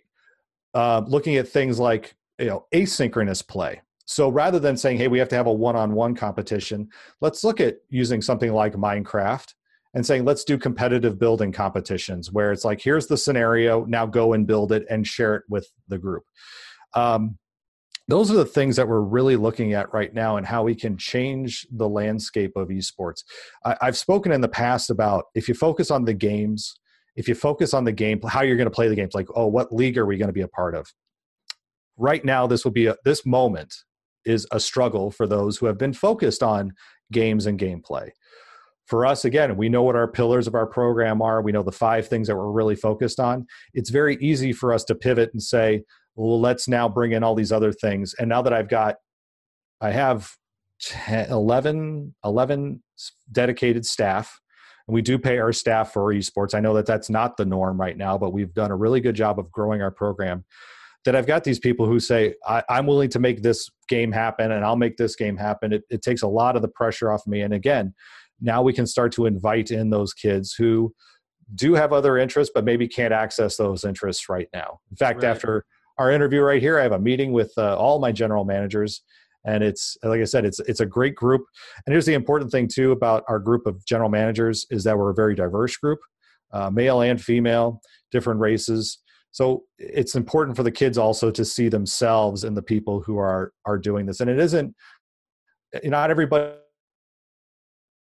Uh, 0.74 1.02
looking 1.06 1.36
at 1.36 1.48
things 1.48 1.78
like 1.78 2.14
you 2.38 2.46
know 2.46 2.66
asynchronous 2.74 3.46
play. 3.46 3.80
So 4.04 4.28
rather 4.28 4.60
than 4.60 4.76
saying, 4.76 4.98
"Hey, 4.98 5.08
we 5.08 5.18
have 5.18 5.28
to 5.30 5.36
have 5.36 5.46
a 5.46 5.52
one-on-one 5.52 6.14
competition," 6.14 6.88
let's 7.20 7.42
look 7.42 7.60
at 7.60 7.78
using 7.88 8.22
something 8.22 8.52
like 8.52 8.74
Minecraft 8.74 9.52
and 9.96 10.04
saying 10.04 10.26
let's 10.26 10.44
do 10.44 10.58
competitive 10.58 11.18
building 11.18 11.50
competitions 11.50 12.30
where 12.30 12.52
it's 12.52 12.66
like 12.66 12.82
here's 12.82 13.06
the 13.06 13.16
scenario 13.16 13.86
now 13.86 14.04
go 14.04 14.34
and 14.34 14.46
build 14.46 14.70
it 14.70 14.84
and 14.90 15.06
share 15.06 15.34
it 15.36 15.42
with 15.48 15.72
the 15.88 15.96
group. 15.96 16.22
Um, 16.92 17.38
those 18.06 18.30
are 18.30 18.34
the 18.34 18.44
things 18.44 18.76
that 18.76 18.86
we're 18.86 19.00
really 19.00 19.36
looking 19.36 19.72
at 19.72 19.92
right 19.92 20.12
now 20.12 20.36
and 20.36 20.46
how 20.46 20.62
we 20.62 20.74
can 20.74 20.98
change 20.98 21.66
the 21.72 21.88
landscape 21.88 22.52
of 22.56 22.68
esports. 22.68 23.24
I, 23.64 23.76
i've 23.80 23.96
spoken 23.96 24.32
in 24.32 24.42
the 24.42 24.48
past 24.48 24.90
about 24.90 25.24
if 25.34 25.48
you 25.48 25.54
focus 25.54 25.90
on 25.90 26.04
the 26.04 26.14
games 26.14 26.78
if 27.16 27.26
you 27.26 27.34
focus 27.34 27.72
on 27.72 27.84
the 27.84 27.92
game 27.92 28.20
how 28.28 28.42
you're 28.42 28.58
going 28.58 28.66
to 28.66 28.70
play 28.70 28.88
the 28.88 28.94
games 28.94 29.14
like 29.14 29.28
oh 29.34 29.46
what 29.46 29.74
league 29.74 29.96
are 29.96 30.06
we 30.06 30.18
going 30.18 30.28
to 30.28 30.34
be 30.34 30.42
a 30.42 30.48
part 30.48 30.74
of? 30.74 30.86
Right 31.96 32.22
now 32.22 32.46
this 32.46 32.64
will 32.64 32.72
be 32.72 32.86
a, 32.86 32.96
this 33.06 33.24
moment 33.24 33.74
is 34.26 34.46
a 34.52 34.60
struggle 34.60 35.10
for 35.10 35.26
those 35.26 35.56
who 35.56 35.64
have 35.64 35.78
been 35.78 35.94
focused 35.94 36.42
on 36.42 36.74
games 37.10 37.46
and 37.46 37.58
gameplay 37.58 38.10
for 38.86 39.04
us 39.04 39.24
again 39.24 39.56
we 39.56 39.68
know 39.68 39.82
what 39.82 39.96
our 39.96 40.08
pillars 40.08 40.46
of 40.46 40.54
our 40.54 40.66
program 40.66 41.20
are. 41.20 41.42
We 41.42 41.52
know 41.52 41.62
the 41.62 41.72
five 41.72 42.08
things 42.08 42.28
that 42.28 42.36
we're 42.36 42.50
really 42.50 42.76
focused 42.76 43.20
on. 43.20 43.46
It's 43.74 43.90
very 43.90 44.16
easy 44.20 44.52
for 44.52 44.72
us 44.72 44.84
to 44.84 44.94
pivot 44.94 45.30
and 45.32 45.42
say 45.42 45.82
well 46.14 46.40
let's 46.40 46.68
now 46.68 46.88
bring 46.88 47.12
in 47.12 47.22
all 47.22 47.34
these 47.34 47.52
other 47.52 47.72
things. 47.72 48.14
And 48.18 48.28
now 48.28 48.42
that 48.42 48.52
i've 48.52 48.68
got 48.68 48.96
i 49.80 49.90
have 49.90 50.30
10, 50.80 51.30
11 51.30 52.14
11 52.24 52.82
dedicated 53.32 53.84
staff 53.86 54.40
and 54.86 54.94
we 54.94 55.02
do 55.02 55.18
pay 55.18 55.38
our 55.38 55.52
staff 55.52 55.92
for 55.92 56.12
esports. 56.14 56.54
I 56.54 56.60
know 56.60 56.74
that 56.74 56.86
that's 56.86 57.10
not 57.10 57.36
the 57.36 57.44
norm 57.44 57.80
right 57.80 57.96
now 57.96 58.16
but 58.18 58.32
we've 58.32 58.54
done 58.54 58.70
a 58.70 58.76
really 58.76 59.00
good 59.00 59.16
job 59.16 59.38
of 59.38 59.50
growing 59.50 59.82
our 59.82 59.90
program. 59.90 60.44
That 61.04 61.14
I've 61.14 61.26
got 61.26 61.44
these 61.44 61.60
people 61.60 61.86
who 61.86 62.00
say, 62.00 62.34
I, 62.44 62.64
am 62.68 62.86
willing 62.88 63.10
to 63.10 63.20
make 63.20 63.40
this 63.40 63.70
game 63.88 64.10
happen 64.10 64.50
and 64.50 64.64
I'll 64.64 64.74
make 64.74 64.96
this 64.96 65.14
game 65.14 65.36
happen. 65.36 65.72
It, 65.72 65.84
it, 65.88 66.02
takes 66.02 66.22
a 66.22 66.26
lot 66.26 66.56
of 66.56 66.62
the 66.62 66.68
pressure 66.68 67.12
off 67.12 67.24
me. 67.28 67.42
And 67.42 67.54
again, 67.54 67.94
now 68.40 68.62
we 68.62 68.72
can 68.72 68.86
start 68.86 69.12
to 69.12 69.26
invite 69.26 69.70
in 69.70 69.90
those 69.90 70.12
kids 70.12 70.54
who 70.54 70.92
do 71.54 71.74
have 71.74 71.92
other 71.92 72.18
interests 72.18 72.52
but 72.54 72.64
maybe 72.64 72.88
can't 72.88 73.12
access 73.12 73.56
those 73.56 73.84
interests 73.84 74.28
right 74.28 74.48
now. 74.52 74.80
In 74.90 74.96
fact 74.96 75.22
right. 75.22 75.30
after 75.30 75.64
our 75.98 76.10
interview 76.10 76.42
right 76.42 76.60
here 76.60 76.78
i 76.78 76.82
have 76.82 76.92
a 76.92 76.98
meeting 76.98 77.32
with 77.32 77.52
uh, 77.56 77.76
all 77.76 77.98
my 77.98 78.12
general 78.12 78.44
managers 78.44 79.02
and 79.46 79.64
it's 79.64 79.96
like 80.02 80.20
i 80.20 80.24
said 80.24 80.44
it's 80.44 80.60
it's 80.60 80.80
a 80.80 80.86
great 80.86 81.14
group. 81.14 81.44
And 81.86 81.92
here's 81.92 82.06
the 82.06 82.14
important 82.14 82.50
thing 82.50 82.68
too 82.68 82.92
about 82.92 83.24
our 83.28 83.38
group 83.38 83.66
of 83.66 83.84
general 83.86 84.10
managers 84.10 84.66
is 84.70 84.84
that 84.84 84.98
we're 84.98 85.10
a 85.10 85.14
very 85.14 85.34
diverse 85.34 85.76
group 85.76 86.00
uh, 86.52 86.70
male 86.70 87.00
and 87.00 87.20
female 87.20 87.80
different 88.10 88.40
races. 88.40 88.98
So 89.32 89.64
it's 89.78 90.14
important 90.14 90.56
for 90.56 90.62
the 90.62 90.70
kids 90.70 90.96
also 90.96 91.30
to 91.30 91.44
see 91.44 91.68
themselves 91.68 92.44
in 92.44 92.54
the 92.54 92.62
people 92.62 93.00
who 93.00 93.18
are 93.18 93.52
are 93.66 93.78
doing 93.78 94.06
this. 94.06 94.20
And 94.20 94.30
it 94.30 94.38
isn't 94.38 94.74
not 95.84 96.10
everybody 96.10 96.54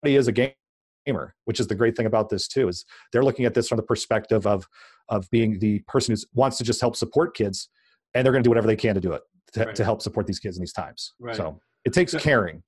is 0.05 0.29
a 0.29 0.33
gamer 0.33 1.35
which 1.45 1.61
is 1.61 1.67
the 1.67 1.75
great 1.75 1.97
thing 1.97 2.07
about 2.07 2.29
this 2.29 2.49
too 2.49 2.69
is 2.69 2.85
they're 3.13 3.25
looking 3.25 3.45
at 3.45 3.55
this 3.55 3.69
from 3.69 3.77
the 3.77 3.83
perspective 3.83 4.47
of 4.47 4.67
of 5.09 5.29
being 5.31 5.59
the 5.59 5.81
person 5.81 6.15
who 6.15 6.21
wants 6.35 6.59
to 6.59 6.65
just 6.65 6.81
help 6.81 6.97
support 6.97 7.37
kids 7.37 7.69
and 8.15 8.25
they're 8.25 8.33
going 8.33 8.43
to 8.43 8.47
do 8.47 8.51
whatever 8.51 8.67
they 8.67 8.77
can 8.77 8.95
to 8.95 9.01
do 9.01 9.13
it 9.13 9.23
to, 9.53 9.65
right. 9.65 9.75
to 9.75 9.85
help 9.85 10.03
support 10.03 10.27
these 10.27 10.39
kids 10.39 10.57
in 10.57 10.63
these 10.63 10.73
times 10.73 11.15
right. 11.21 11.37
so 11.37 11.59
it 11.85 11.93
takes 11.93 12.15
caring 12.15 12.63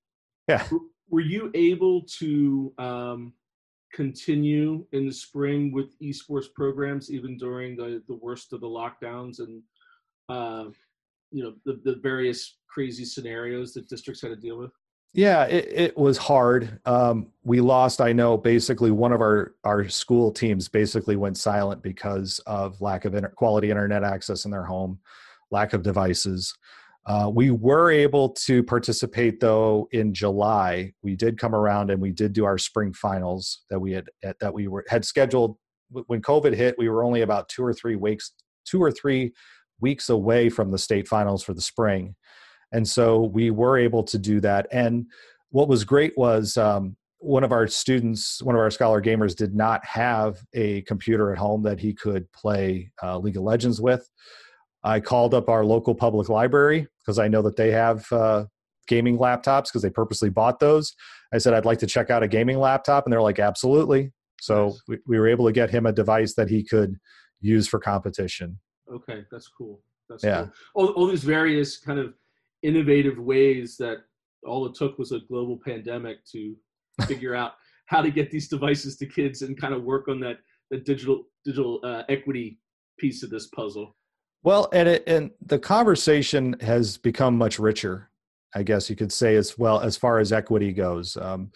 yeah 0.48 0.66
were 1.08 1.20
you 1.20 1.50
able 1.54 2.02
to 2.02 2.72
um, 2.78 3.32
continue 3.92 4.84
in 4.92 5.06
the 5.06 5.12
spring 5.12 5.72
with 5.72 5.98
esports 6.00 6.46
programs 6.54 7.10
even 7.10 7.36
during 7.36 7.76
the, 7.76 8.02
the 8.08 8.16
worst 8.16 8.52
of 8.52 8.60
the 8.60 8.66
lockdowns 8.66 9.38
and 9.38 9.62
uh, 10.28 10.64
you 11.30 11.42
know 11.42 11.54
the, 11.64 11.80
the 11.84 11.96
various 12.02 12.58
crazy 12.68 13.04
scenarios 13.04 13.72
that 13.72 13.88
districts 13.88 14.22
had 14.22 14.28
to 14.28 14.36
deal 14.36 14.58
with 14.58 14.72
yeah, 15.14 15.44
it, 15.44 15.68
it 15.70 15.96
was 15.96 16.18
hard. 16.18 16.80
Um, 16.84 17.28
we 17.44 17.60
lost, 17.60 18.00
I 18.00 18.12
know, 18.12 18.36
basically 18.36 18.90
one 18.90 19.12
of 19.12 19.20
our, 19.20 19.54
our 19.62 19.88
school 19.88 20.32
teams 20.32 20.68
basically 20.68 21.14
went 21.14 21.38
silent 21.38 21.82
because 21.84 22.40
of 22.46 22.80
lack 22.80 23.04
of 23.04 23.14
inter- 23.14 23.28
quality 23.28 23.70
internet 23.70 24.02
access 24.02 24.44
in 24.44 24.50
their 24.50 24.64
home, 24.64 24.98
lack 25.52 25.72
of 25.72 25.84
devices. 25.84 26.52
Uh, 27.06 27.30
we 27.32 27.52
were 27.52 27.92
able 27.92 28.30
to 28.30 28.64
participate 28.64 29.38
though 29.38 29.88
in 29.92 30.12
July. 30.12 30.92
We 31.02 31.14
did 31.14 31.38
come 31.38 31.54
around 31.54 31.92
and 31.92 32.02
we 32.02 32.10
did 32.10 32.32
do 32.32 32.44
our 32.44 32.58
spring 32.58 32.92
finals 32.92 33.62
that 33.70 33.78
we 33.78 33.92
had 33.92 34.08
that 34.40 34.52
we 34.52 34.66
were 34.66 34.84
had 34.88 35.04
scheduled 35.04 35.56
when 35.90 36.22
COVID 36.22 36.54
hit. 36.54 36.76
We 36.76 36.88
were 36.88 37.04
only 37.04 37.20
about 37.20 37.50
two 37.50 37.62
or 37.62 37.74
three 37.74 37.94
weeks, 37.94 38.32
two 38.64 38.82
or 38.82 38.90
three 38.90 39.32
weeks 39.80 40.08
away 40.08 40.48
from 40.48 40.70
the 40.70 40.78
state 40.78 41.06
finals 41.06 41.44
for 41.44 41.52
the 41.52 41.60
spring 41.60 42.16
and 42.74 42.86
so 42.86 43.22
we 43.22 43.50
were 43.50 43.78
able 43.78 44.02
to 44.02 44.18
do 44.18 44.40
that. 44.40 44.66
And 44.72 45.06
what 45.50 45.68
was 45.68 45.84
great 45.84 46.12
was 46.18 46.56
um, 46.56 46.96
one 47.18 47.44
of 47.44 47.52
our 47.52 47.68
students 47.68 48.42
one 48.42 48.56
of 48.56 48.60
our 48.60 48.70
scholar 48.70 49.00
gamers 49.00 49.34
did 49.34 49.54
not 49.54 49.84
have 49.86 50.40
a 50.52 50.82
computer 50.82 51.32
at 51.32 51.38
home 51.38 51.62
that 51.62 51.78
he 51.78 51.94
could 51.94 52.30
play 52.32 52.90
uh, 53.02 53.16
league 53.18 53.36
of 53.36 53.44
legends 53.44 53.80
with. 53.80 54.10
I 54.82 55.00
called 55.00 55.32
up 55.32 55.48
our 55.48 55.64
local 55.64 55.94
public 55.94 56.28
library 56.28 56.86
because 57.00 57.18
i 57.18 57.28
know 57.28 57.40
that 57.42 57.56
they 57.56 57.70
have 57.70 58.10
uh, 58.12 58.44
gaming 58.88 59.16
laptops 59.16 59.64
because 59.66 59.80
they 59.82 59.90
purposely 59.90 60.28
bought 60.28 60.58
those. 60.58 60.94
I 61.32 61.38
said 61.38 61.54
i'd 61.54 61.64
like 61.64 61.78
to 61.78 61.86
check 61.86 62.10
out 62.10 62.22
a 62.24 62.28
gaming 62.28 62.58
laptop. 62.58 63.06
And 63.06 63.12
they're 63.12 63.22
like 63.22 63.38
absolutely. 63.38 64.12
So 64.40 64.66
nice. 64.66 64.82
we, 64.88 64.98
we 65.06 65.18
were 65.18 65.28
able 65.28 65.46
to 65.46 65.52
get 65.52 65.70
him 65.70 65.86
a 65.86 65.92
device 65.92 66.34
that 66.34 66.50
he 66.50 66.64
could 66.64 66.96
use 67.40 67.68
for 67.68 67.78
competition. 67.78 68.58
Okay 68.92 69.24
that's 69.30 69.48
cool. 69.48 69.80
That's 70.10 70.24
yeah. 70.24 70.48
cool. 70.74 70.88
all, 70.88 70.88
all 70.94 71.06
these 71.06 71.24
various 71.24 71.78
kind 71.78 71.98
of 71.98 72.12
innovative 72.64 73.18
ways 73.18 73.76
that 73.76 73.98
all 74.44 74.66
it 74.66 74.74
took 74.74 74.98
was 74.98 75.12
a 75.12 75.20
global 75.20 75.60
pandemic 75.64 76.24
to 76.32 76.56
figure 77.06 77.34
out 77.34 77.52
how 77.86 78.00
to 78.00 78.10
get 78.10 78.30
these 78.30 78.48
devices 78.48 78.96
to 78.96 79.06
kids 79.06 79.42
and 79.42 79.60
kind 79.60 79.74
of 79.74 79.84
work 79.84 80.08
on 80.08 80.18
that 80.20 80.38
the 80.70 80.78
digital 80.78 81.24
digital 81.44 81.80
uh, 81.84 82.02
equity 82.08 82.58
piece 82.98 83.22
of 83.22 83.30
this 83.30 83.48
puzzle. 83.48 83.94
Well, 84.42 84.68
and 84.72 84.88
it, 84.88 85.04
and 85.06 85.30
the 85.46 85.58
conversation 85.58 86.56
has 86.60 86.96
become 86.96 87.36
much 87.36 87.58
richer, 87.58 88.10
I 88.54 88.62
guess 88.62 88.90
you 88.90 88.96
could 88.96 89.12
say, 89.12 89.36
as 89.36 89.58
well 89.58 89.80
as 89.80 89.96
far 89.96 90.18
as 90.18 90.32
equity 90.32 90.72
goes. 90.72 91.16
Um, 91.16 91.50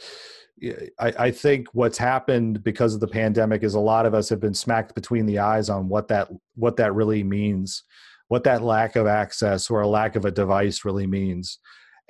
I, 0.98 1.12
I 1.18 1.30
think 1.30 1.68
what's 1.72 1.98
happened 1.98 2.64
because 2.64 2.94
of 2.94 3.00
the 3.00 3.08
pandemic 3.08 3.62
is 3.62 3.74
a 3.74 3.80
lot 3.80 4.06
of 4.06 4.14
us 4.14 4.28
have 4.28 4.40
been 4.40 4.54
smacked 4.54 4.94
between 4.94 5.26
the 5.26 5.38
eyes 5.38 5.68
on 5.68 5.88
what 5.88 6.08
that 6.08 6.28
what 6.54 6.76
that 6.76 6.94
really 6.94 7.22
means, 7.22 7.84
what 8.28 8.44
that 8.44 8.62
lack 8.62 8.96
of 8.96 9.06
access 9.06 9.70
or 9.70 9.80
a 9.80 9.88
lack 9.88 10.16
of 10.16 10.24
a 10.24 10.30
device 10.30 10.84
really 10.84 11.06
means, 11.06 11.58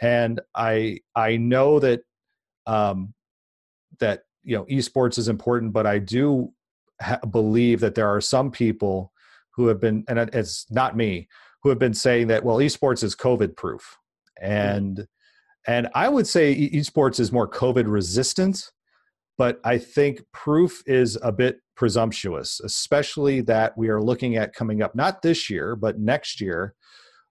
and 0.01 0.41
I 0.55 1.01
I 1.15 1.37
know 1.37 1.81
that 1.81 2.01
um, 2.67 3.15
that 4.01 4.23
you 4.43 4.57
know 4.57 4.65
esports 4.65 5.19
is 5.19 5.29
important, 5.29 5.73
but 5.73 5.87
I 5.87 5.99
do 5.99 6.53
ha- 7.01 7.21
believe 7.31 7.81
that 7.81 7.95
there 7.95 8.09
are 8.09 8.21
some 8.21 8.51
people 8.51 9.13
who 9.55 9.69
have 9.69 9.81
been 9.81 10.05
and 10.09 10.19
it's 10.19 10.67
not 10.71 10.97
me 10.97 11.29
who 11.63 11.69
have 11.69 11.79
been 11.79 11.95
saying 11.95 12.29
that 12.29 12.45
well 12.45 12.59
esports 12.59 13.03
is 13.03 13.15
COVID 13.17 13.57
proof 13.57 13.97
and. 14.41 14.97
Mm 14.99 15.07
and 15.69 15.87
I 15.95 16.09
would 16.09 16.27
say 16.27 16.71
esports 16.71 17.21
is 17.21 17.31
more 17.31 17.47
COVID 17.47 17.85
resistant, 17.87 18.73
but 19.37 19.61
I 19.65 19.77
think 19.77 20.23
proof 20.33 20.83
is 20.87 21.19
a 21.23 21.31
bit 21.31 21.61
presumptuous, 21.79 22.61
especially 22.61 23.41
that 23.41 23.79
we 23.79 23.89
are 23.89 24.03
looking 24.03 24.37
at 24.37 24.53
coming 24.53 24.83
up, 24.83 24.95
not 24.97 25.23
this 25.23 25.49
year, 25.49 25.77
but 25.77 25.99
next 25.99 26.41
year, 26.41 26.75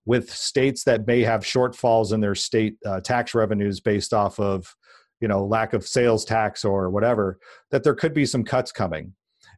with 0.06 0.32
states 0.32 0.86
that 0.86 1.06
may 1.06 1.22
have 1.22 1.42
shortfalls 1.42 2.14
in 2.14 2.22
their 2.22 2.34
state 2.34 2.78
uh, 2.86 3.02
tax 3.02 3.36
revenues 3.36 3.82
based 3.82 4.14
off 4.14 4.40
of 4.40 4.74
you 5.20 5.28
know 5.28 5.46
lack 5.46 5.74
of 5.74 5.86
sales 5.86 6.24
tax 6.24 6.64
or 6.64 6.90
whatever 6.90 7.40
that 7.72 7.84
there 7.84 7.96
could 7.96 8.14
be 8.14 8.26
some 8.26 8.44
cuts 8.44 8.72
coming 8.72 9.14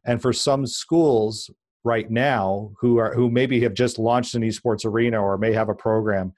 and 0.06 0.20
for 0.20 0.32
some 0.32 0.66
schools 0.66 1.50
right 1.84 2.10
now 2.10 2.72
who 2.80 2.96
are 2.96 3.14
who 3.14 3.30
maybe 3.30 3.60
have 3.60 3.74
just 3.74 3.98
launched 3.98 4.34
an 4.34 4.42
esports 4.42 4.86
arena 4.86 5.22
or 5.22 5.36
may 5.36 5.52
have 5.52 5.68
a 5.68 5.74
program 5.74 6.32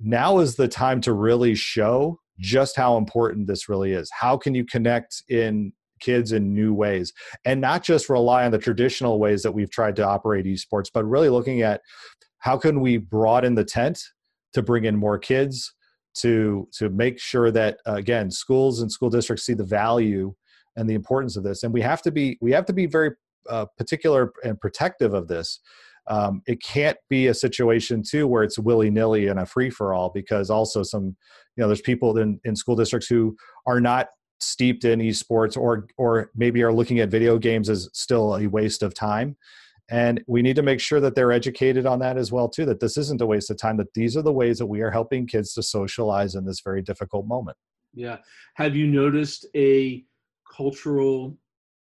now 0.00 0.38
is 0.38 0.56
the 0.56 0.68
time 0.68 1.00
to 1.02 1.12
really 1.12 1.54
show 1.54 2.18
just 2.38 2.76
how 2.76 2.96
important 2.96 3.46
this 3.46 3.68
really 3.68 3.92
is. 3.92 4.10
How 4.12 4.36
can 4.36 4.54
you 4.54 4.64
connect 4.64 5.22
in 5.28 5.72
kids 6.00 6.32
in 6.32 6.54
new 6.54 6.72
ways 6.74 7.12
and 7.44 7.60
not 7.60 7.82
just 7.82 8.08
rely 8.08 8.44
on 8.44 8.52
the 8.52 8.58
traditional 8.58 9.18
ways 9.18 9.42
that 9.42 9.52
we've 9.52 9.70
tried 9.70 9.96
to 9.96 10.06
operate 10.06 10.46
esports, 10.46 10.90
but 10.92 11.04
really 11.04 11.28
looking 11.28 11.62
at 11.62 11.80
how 12.38 12.56
can 12.56 12.80
we 12.80 12.96
broaden 12.96 13.54
the 13.54 13.64
tent 13.64 14.00
to 14.52 14.62
bring 14.62 14.84
in 14.84 14.96
more 14.96 15.18
kids 15.18 15.74
to 16.14 16.68
to 16.72 16.88
make 16.88 17.20
sure 17.20 17.50
that 17.50 17.78
again 17.84 18.30
schools 18.30 18.80
and 18.80 18.90
school 18.90 19.10
districts 19.10 19.44
see 19.44 19.54
the 19.54 19.64
value 19.64 20.34
and 20.76 20.88
the 20.88 20.94
importance 20.94 21.36
of 21.36 21.44
this. 21.44 21.62
And 21.62 21.72
we 21.72 21.80
have 21.82 22.02
to 22.02 22.10
be 22.10 22.38
we 22.40 22.52
have 22.52 22.66
to 22.66 22.72
be 22.72 22.86
very 22.86 23.10
uh, 23.48 23.66
particular 23.76 24.32
and 24.44 24.60
protective 24.60 25.14
of 25.14 25.28
this. 25.28 25.60
Um, 26.08 26.42
it 26.46 26.62
can't 26.62 26.96
be 27.10 27.26
a 27.26 27.34
situation 27.34 28.02
too 28.08 28.28
where 28.28 28.44
it's 28.44 28.58
willy-nilly 28.58 29.26
and 29.26 29.40
a 29.40 29.46
free-for-all 29.46 30.10
because 30.14 30.50
also 30.50 30.82
some 30.82 31.16
you 31.56 31.62
know 31.62 31.66
there's 31.66 31.80
people 31.80 32.16
in, 32.16 32.40
in 32.44 32.54
school 32.54 32.76
districts 32.76 33.08
who 33.08 33.36
are 33.66 33.80
not 33.80 34.08
steeped 34.40 34.84
in 34.84 35.00
esports 35.00 35.56
or 35.56 35.86
or 35.96 36.30
maybe 36.34 36.62
are 36.62 36.72
looking 36.72 37.00
at 37.00 37.08
video 37.08 37.38
games 37.38 37.68
as 37.68 37.88
still 37.92 38.36
a 38.36 38.46
waste 38.46 38.82
of 38.82 38.94
time. 38.94 39.36
And 39.88 40.22
we 40.26 40.42
need 40.42 40.56
to 40.56 40.62
make 40.62 40.80
sure 40.80 41.00
that 41.00 41.14
they're 41.14 41.30
educated 41.30 41.86
on 41.86 42.00
that 42.00 42.18
as 42.18 42.32
well 42.32 42.48
too 42.48 42.66
that 42.66 42.80
this 42.80 42.96
isn't 42.96 43.20
a 43.20 43.26
waste 43.26 43.50
of 43.50 43.56
time 43.56 43.76
that 43.76 43.94
these 43.94 44.16
are 44.16 44.22
the 44.22 44.32
ways 44.32 44.58
that 44.58 44.66
we 44.66 44.80
are 44.80 44.90
helping 44.90 45.26
kids 45.26 45.54
to 45.54 45.62
socialize 45.62 46.34
in 46.34 46.44
this 46.44 46.60
very 46.60 46.82
difficult 46.82 47.26
moment. 47.26 47.56
Yeah. 47.94 48.18
Have 48.54 48.74
you 48.74 48.86
noticed 48.86 49.46
a 49.54 50.04
cultural 50.54 51.38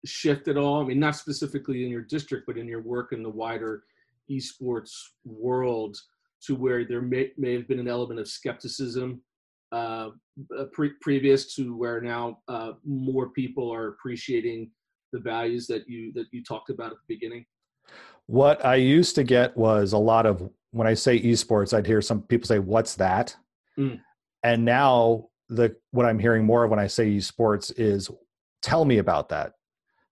shift 0.04 0.49
at 0.49 0.56
all? 0.56 0.82
I 0.82 0.87
mean 0.87 0.99
not 0.99 1.16
specifically 1.16 1.85
in 1.85 1.90
your 1.90 2.02
district 2.02 2.47
but 2.47 2.59
in 2.59 2.66
your 2.66 2.82
work 2.82 3.12
in 3.12 3.23
the 3.23 3.30
wider 3.30 3.85
esports 4.30 4.92
world 5.25 5.97
to 6.42 6.56
where 6.56 6.85
there 6.85 7.02
may, 7.02 7.30
may 7.38 7.52
have 7.54 7.68
been 7.68 7.78
an 7.78 7.88
element 7.88 8.18
of 8.18 8.28
skepticism 8.28 9.23
uh, 9.73 10.11
uh, 10.59 10.64
pre- 10.73 10.95
previous 11.00 11.55
to 11.55 11.76
where 11.76 12.00
now 12.00 12.38
uh, 12.49 12.73
more 12.85 13.31
people 13.31 13.73
are 13.73 13.88
appreciating 13.88 14.71
the 15.12 15.21
values 15.21 15.67
that 15.67 15.88
you 15.88 16.12
that 16.14 16.26
you 16.33 16.43
talked 16.43 16.71
about 16.71 16.93
at 16.93 16.99
the 17.07 17.14
beginning? 17.14 17.45
What 18.26 18.64
i 18.64 18.76
used 18.76 19.14
to 19.17 19.25
get 19.25 19.57
was 19.57 19.93
a 19.93 19.99
lot 19.99 20.26
of 20.26 20.49
when 20.71 20.87
i 20.87 20.95
say 20.95 21.21
esports 21.21 21.76
i'd 21.76 21.87
hear 21.87 22.00
some 22.00 22.23
people 22.23 22.47
say 22.47 22.59
what's 22.59 22.95
that? 22.97 23.37
Mm. 23.79 24.00
and 24.43 24.64
now 24.64 25.29
the 25.49 25.75
what 25.93 26.07
i'm 26.07 26.19
hearing 26.19 26.45
more 26.45 26.65
of 26.65 26.71
when 26.71 26.78
i 26.78 26.87
say 26.87 27.11
esports 27.17 27.73
is 27.78 28.11
tell 28.63 28.85
me 28.85 28.99
about 28.99 29.28
that. 29.28 29.52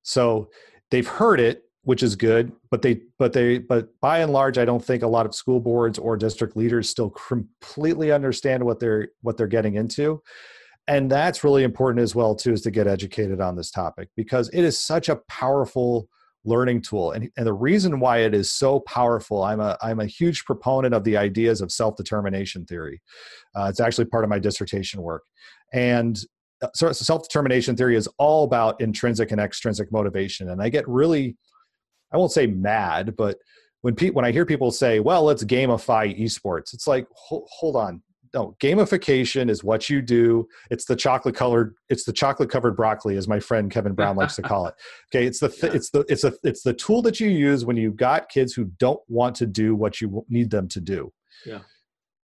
So 0.02 0.50
they've 0.90 1.06
heard 1.06 1.40
it 1.40 1.62
which 1.82 2.02
is 2.02 2.14
good 2.14 2.52
but 2.70 2.82
they 2.82 3.00
but 3.18 3.32
they 3.32 3.58
but 3.58 3.88
by 4.00 4.18
and 4.18 4.32
large 4.32 4.58
i 4.58 4.64
don't 4.64 4.84
think 4.84 5.02
a 5.02 5.06
lot 5.06 5.26
of 5.26 5.34
school 5.34 5.60
boards 5.60 5.98
or 5.98 6.16
district 6.16 6.56
leaders 6.56 6.88
still 6.88 7.10
completely 7.10 8.12
understand 8.12 8.64
what 8.64 8.80
they're 8.80 9.08
what 9.22 9.36
they're 9.36 9.46
getting 9.46 9.74
into. 9.74 10.22
And 10.88 11.10
that's 11.10 11.44
really 11.44 11.62
important 11.62 12.02
as 12.02 12.14
well 12.14 12.34
too 12.34 12.52
is 12.52 12.62
to 12.62 12.70
get 12.70 12.86
educated 12.86 13.40
on 13.40 13.56
this 13.56 13.70
topic 13.70 14.08
because 14.16 14.48
it 14.52 14.62
is 14.64 14.78
such 14.78 15.08
a 15.08 15.16
powerful 15.28 16.08
learning 16.44 16.82
tool. 16.82 17.12
And, 17.12 17.30
and 17.36 17.46
the 17.46 17.52
reason 17.52 18.00
why 18.00 18.18
it 18.18 18.34
is 18.34 18.50
so 18.50 18.80
powerful 18.80 19.42
i'm 19.42 19.60
a 19.60 19.76
i'm 19.82 20.00
a 20.00 20.06
huge 20.06 20.44
proponent 20.44 20.94
of 20.94 21.04
the 21.04 21.16
ideas 21.16 21.60
of 21.60 21.70
self-determination 21.70 22.64
theory. 22.66 23.00
Uh, 23.54 23.66
it's 23.70 23.80
actually 23.80 24.06
part 24.06 24.24
of 24.24 24.30
my 24.30 24.38
dissertation 24.38 25.02
work. 25.02 25.22
And 25.72 26.18
uh, 26.62 26.68
so 26.74 26.92
self-determination 26.92 27.76
theory 27.76 27.96
is 27.96 28.08
all 28.18 28.44
about 28.44 28.80
intrinsic 28.80 29.30
and 29.32 29.40
extrinsic 29.40 29.92
motivation. 29.92 30.50
And 30.50 30.62
i 30.62 30.68
get 30.68 30.88
really 30.88 31.36
I 32.12 32.16
won't 32.16 32.32
say 32.32 32.46
mad, 32.46 33.16
but 33.16 33.38
when 33.82 33.94
pe- 33.94 34.10
when 34.10 34.24
I 34.24 34.32
hear 34.32 34.44
people 34.44 34.70
say, 34.70 35.00
"Well, 35.00 35.22
let's 35.24 35.44
gamify 35.44 36.18
esports," 36.18 36.74
it's 36.74 36.86
like, 36.86 37.06
hold, 37.14 37.48
hold 37.50 37.76
on, 37.76 38.02
no, 38.32 38.56
gamification 38.60 39.50
is 39.50 39.64
what 39.64 39.90
you 39.90 40.00
do. 40.00 40.46
It's 40.70 40.84
the 40.84 40.94
chocolate 40.94 41.34
colored, 41.34 41.74
it's 41.88 42.04
the 42.04 42.12
chocolate 42.12 42.50
covered 42.50 42.76
broccoli, 42.76 43.16
as 43.16 43.26
my 43.26 43.40
friend 43.40 43.70
Kevin 43.70 43.94
Brown 43.94 44.16
likes 44.16 44.36
to 44.36 44.42
call 44.42 44.66
it. 44.66 44.74
Okay, 45.12 45.26
it's 45.26 45.40
the 45.40 45.48
th- 45.48 45.64
yeah. 45.64 45.76
it's 45.76 45.90
the 45.90 46.00
it's 46.08 46.24
a 46.24 46.32
it's 46.44 46.62
the 46.62 46.72
tool 46.72 47.02
that 47.02 47.18
you 47.18 47.28
use 47.28 47.64
when 47.64 47.76
you've 47.76 47.96
got 47.96 48.28
kids 48.28 48.52
who 48.52 48.66
don't 48.78 49.00
want 49.08 49.34
to 49.36 49.46
do 49.46 49.74
what 49.74 50.00
you 50.00 50.24
need 50.28 50.50
them 50.50 50.68
to 50.68 50.80
do. 50.80 51.12
Yeah. 51.44 51.60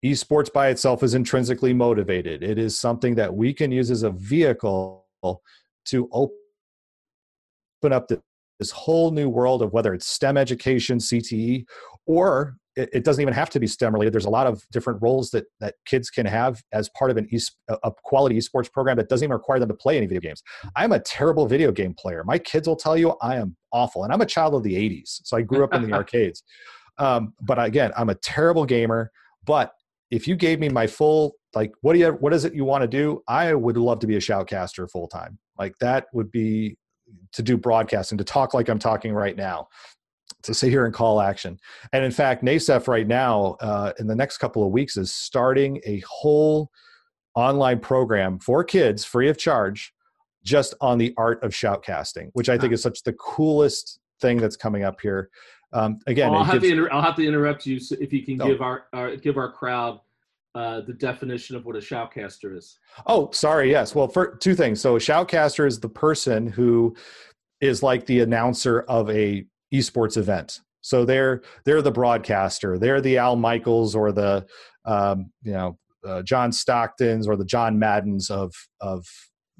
Esports 0.03 0.51
by 0.51 0.67
itself 0.67 1.03
is 1.03 1.13
intrinsically 1.13 1.73
motivated. 1.73 2.43
It 2.43 2.59
is 2.59 2.77
something 2.77 3.15
that 3.15 3.33
we 3.33 3.53
can 3.53 3.71
use 3.71 3.89
as 3.89 4.03
a 4.03 4.11
vehicle 4.11 5.05
to 5.85 6.09
open 6.11 6.33
up 7.91 8.07
the 8.07 8.21
this 8.59 8.71
whole 8.71 9.11
new 9.11 9.29
world 9.29 9.61
of 9.61 9.73
whether 9.73 9.93
it's 9.93 10.07
STEM 10.07 10.37
education, 10.37 10.97
CTE, 10.97 11.65
or 12.05 12.57
it, 12.75 13.05
doesn't 13.05 13.21
even 13.21 13.33
have 13.33 13.49
to 13.51 13.59
be 13.59 13.67
STEM 13.67 13.93
related. 13.93 14.13
There's 14.13 14.25
a 14.25 14.29
lot 14.29 14.47
of 14.47 14.61
different 14.71 15.01
roles 15.01 15.31
that 15.31 15.45
that 15.61 15.75
kids 15.85 16.09
can 16.09 16.25
have 16.25 16.61
as 16.73 16.89
part 16.89 17.09
of 17.09 17.17
an 17.17 17.27
e- 17.31 17.39
a 17.69 17.91
quality 18.03 18.37
esports 18.37 18.71
program 18.71 18.97
that 18.97 19.07
doesn't 19.07 19.23
even 19.23 19.33
require 19.33 19.59
them 19.59 19.69
to 19.69 19.75
play 19.75 19.97
any 19.97 20.07
video 20.07 20.21
games. 20.21 20.43
I'm 20.75 20.91
a 20.91 20.99
terrible 20.99 21.47
video 21.47 21.71
game 21.71 21.93
player. 21.93 22.23
My 22.25 22.37
kids 22.37 22.67
will 22.67 22.75
tell 22.75 22.97
you 22.97 23.15
I 23.21 23.37
am 23.37 23.55
awful, 23.71 24.03
and 24.03 24.11
I'm 24.11 24.21
a 24.21 24.25
child 24.25 24.55
of 24.55 24.63
the 24.63 24.75
'80s, 24.75 25.21
so 25.23 25.37
I 25.37 25.41
grew 25.41 25.63
up 25.63 25.73
in 25.73 25.89
the 25.89 25.93
arcades. 25.95 26.43
Um, 26.97 27.33
but 27.41 27.63
again, 27.63 27.91
I'm 27.95 28.09
a 28.09 28.15
terrible 28.15 28.65
gamer. 28.65 29.11
But 29.45 29.71
if 30.11 30.27
you 30.27 30.35
gave 30.35 30.59
me 30.59 30.69
my 30.69 30.87
full 30.87 31.35
like 31.53 31.71
what 31.81 31.93
do 31.93 31.99
you 31.99 32.09
what 32.19 32.33
is 32.33 32.45
it 32.45 32.53
you 32.53 32.63
want 32.63 32.81
to 32.81 32.87
do 32.87 33.21
i 33.27 33.53
would 33.53 33.77
love 33.77 33.99
to 33.99 34.07
be 34.07 34.15
a 34.15 34.19
shoutcaster 34.19 34.89
full 34.89 35.07
time 35.07 35.37
like 35.57 35.73
that 35.79 36.05
would 36.13 36.31
be 36.31 36.77
to 37.33 37.43
do 37.43 37.57
broadcasting, 37.57 38.17
to 38.17 38.23
talk 38.23 38.53
like 38.53 38.69
I'm 38.69 38.79
talking 38.79 39.13
right 39.13 39.35
now, 39.35 39.67
to 40.43 40.53
sit 40.53 40.69
here 40.69 40.85
and 40.85 40.93
call 40.93 41.21
action. 41.21 41.59
And 41.93 42.03
in 42.03 42.11
fact, 42.11 42.43
NASEF 42.43 42.87
right 42.87 43.07
now, 43.07 43.57
uh, 43.61 43.93
in 43.99 44.07
the 44.07 44.15
next 44.15 44.37
couple 44.37 44.65
of 44.65 44.71
weeks, 44.71 44.97
is 44.97 45.13
starting 45.13 45.81
a 45.85 46.01
whole 46.07 46.69
online 47.35 47.79
program 47.79 48.39
for 48.39 48.63
kids 48.63 49.03
free 49.03 49.29
of 49.29 49.37
charge 49.37 49.93
just 50.43 50.73
on 50.79 50.97
the 50.97 51.13
art 51.17 51.43
of 51.43 51.51
shoutcasting, 51.51 52.29
which 52.33 52.49
I 52.49 52.57
think 52.57 52.71
is 52.71 52.81
such 52.81 53.03
the 53.03 53.13
coolest 53.13 53.99
thing 54.21 54.37
that's 54.37 54.55
coming 54.55 54.83
up 54.83 55.01
here. 55.01 55.29
Um, 55.73 55.99
again, 56.07 56.33
I'll 56.33 56.43
have, 56.43 56.61
gives, 56.61 56.65
to 56.65 56.71
inter- 56.71 56.89
I'll 56.91 57.01
have 57.01 57.15
to 57.15 57.27
interrupt 57.27 57.65
you 57.65 57.79
so 57.79 57.95
if 57.99 58.13
you 58.13 58.23
can 58.23 58.37
give 58.37 58.61
our, 58.61 58.85
our 58.93 59.15
give 59.17 59.37
our 59.37 59.51
crowd 59.51 59.99
uh, 60.55 60.81
the 60.81 60.93
definition 60.93 61.55
of 61.55 61.65
what 61.65 61.75
a 61.75 61.79
shoutcaster 61.79 62.57
is. 62.57 62.79
Oh, 63.05 63.29
sorry. 63.31 63.69
Yes. 63.69 63.93
Well, 63.93 64.07
for 64.07 64.35
two 64.37 64.55
things. 64.55 64.81
So, 64.81 64.95
a 64.95 64.99
shoutcaster 64.99 65.67
is 65.67 65.79
the 65.79 65.89
person 65.89 66.47
who 66.47 66.95
is 67.61 67.83
like 67.83 68.05
the 68.05 68.21
announcer 68.21 68.81
of 68.81 69.09
a 69.09 69.45
esports 69.73 70.17
event. 70.17 70.61
So 70.81 71.03
they're 71.03 71.41
they're 71.65 71.81
the 71.81 71.91
broadcaster. 71.91 72.77
They're 72.77 73.01
the 73.01 73.17
Al 73.17 73.35
Michaels 73.35 73.95
or 73.95 74.11
the 74.11 74.45
um, 74.85 75.31
you 75.41 75.53
know 75.53 75.77
uh, 76.05 76.21
John 76.21 76.51
Stocktons 76.51 77.27
or 77.27 77.35
the 77.35 77.45
John 77.45 77.79
Maddens 77.79 78.29
of 78.29 78.53
of 78.81 79.05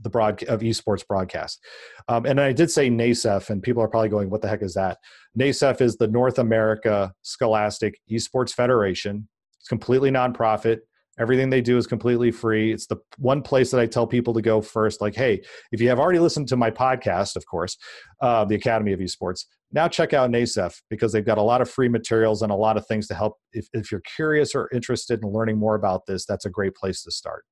the 0.01 0.09
broad 0.09 0.43
of 0.43 0.61
esports 0.61 1.05
broadcast. 1.07 1.59
Um, 2.07 2.25
and 2.25 2.39
I 2.39 2.51
did 2.51 2.69
say 2.69 2.89
NASEF, 2.89 3.49
and 3.49 3.63
people 3.63 3.81
are 3.81 3.87
probably 3.87 4.09
going, 4.09 4.29
"What 4.29 4.43
the 4.43 4.47
heck 4.47 4.61
is 4.61 4.75
that?" 4.75 4.99
NASEF 5.37 5.81
is 5.81 5.97
the 5.97 6.07
North 6.07 6.37
America 6.37 7.11
Scholastic 7.23 7.99
Esports 8.11 8.51
Federation. 8.51 9.27
It's 9.65 9.69
completely 9.69 10.11
nonprofit. 10.11 10.81
Everything 11.17 11.49
they 11.49 11.61
do 11.61 11.75
is 11.75 11.87
completely 11.87 12.29
free. 12.29 12.71
It's 12.71 12.85
the 12.85 12.97
one 13.17 13.41
place 13.41 13.71
that 13.71 13.79
I 13.79 13.87
tell 13.87 14.05
people 14.05 14.31
to 14.35 14.43
go 14.43 14.61
first. 14.61 15.01
Like, 15.01 15.15
hey, 15.15 15.41
if 15.71 15.81
you 15.81 15.89
have 15.89 15.99
already 15.99 16.19
listened 16.19 16.47
to 16.49 16.55
my 16.55 16.69
podcast, 16.69 17.35
of 17.35 17.47
course, 17.47 17.75
uh, 18.21 18.45
the 18.45 18.53
Academy 18.53 18.93
of 18.93 18.99
Esports, 18.99 19.45
now 19.71 19.87
check 19.87 20.13
out 20.13 20.29
NASEF 20.29 20.75
because 20.91 21.11
they've 21.11 21.25
got 21.25 21.39
a 21.39 21.41
lot 21.41 21.61
of 21.61 21.69
free 21.69 21.89
materials 21.89 22.43
and 22.43 22.51
a 22.51 22.55
lot 22.55 22.77
of 22.77 22.85
things 22.85 23.07
to 23.07 23.15
help. 23.15 23.37
If, 23.53 23.67
if 23.73 23.91
you're 23.91 24.03
curious 24.15 24.53
or 24.53 24.69
interested 24.71 25.23
in 25.23 25.31
learning 25.31 25.57
more 25.57 25.73
about 25.73 26.05
this, 26.05 26.27
that's 26.27 26.45
a 26.45 26.49
great 26.51 26.75
place 26.75 27.01
to 27.01 27.11
start. 27.11 27.43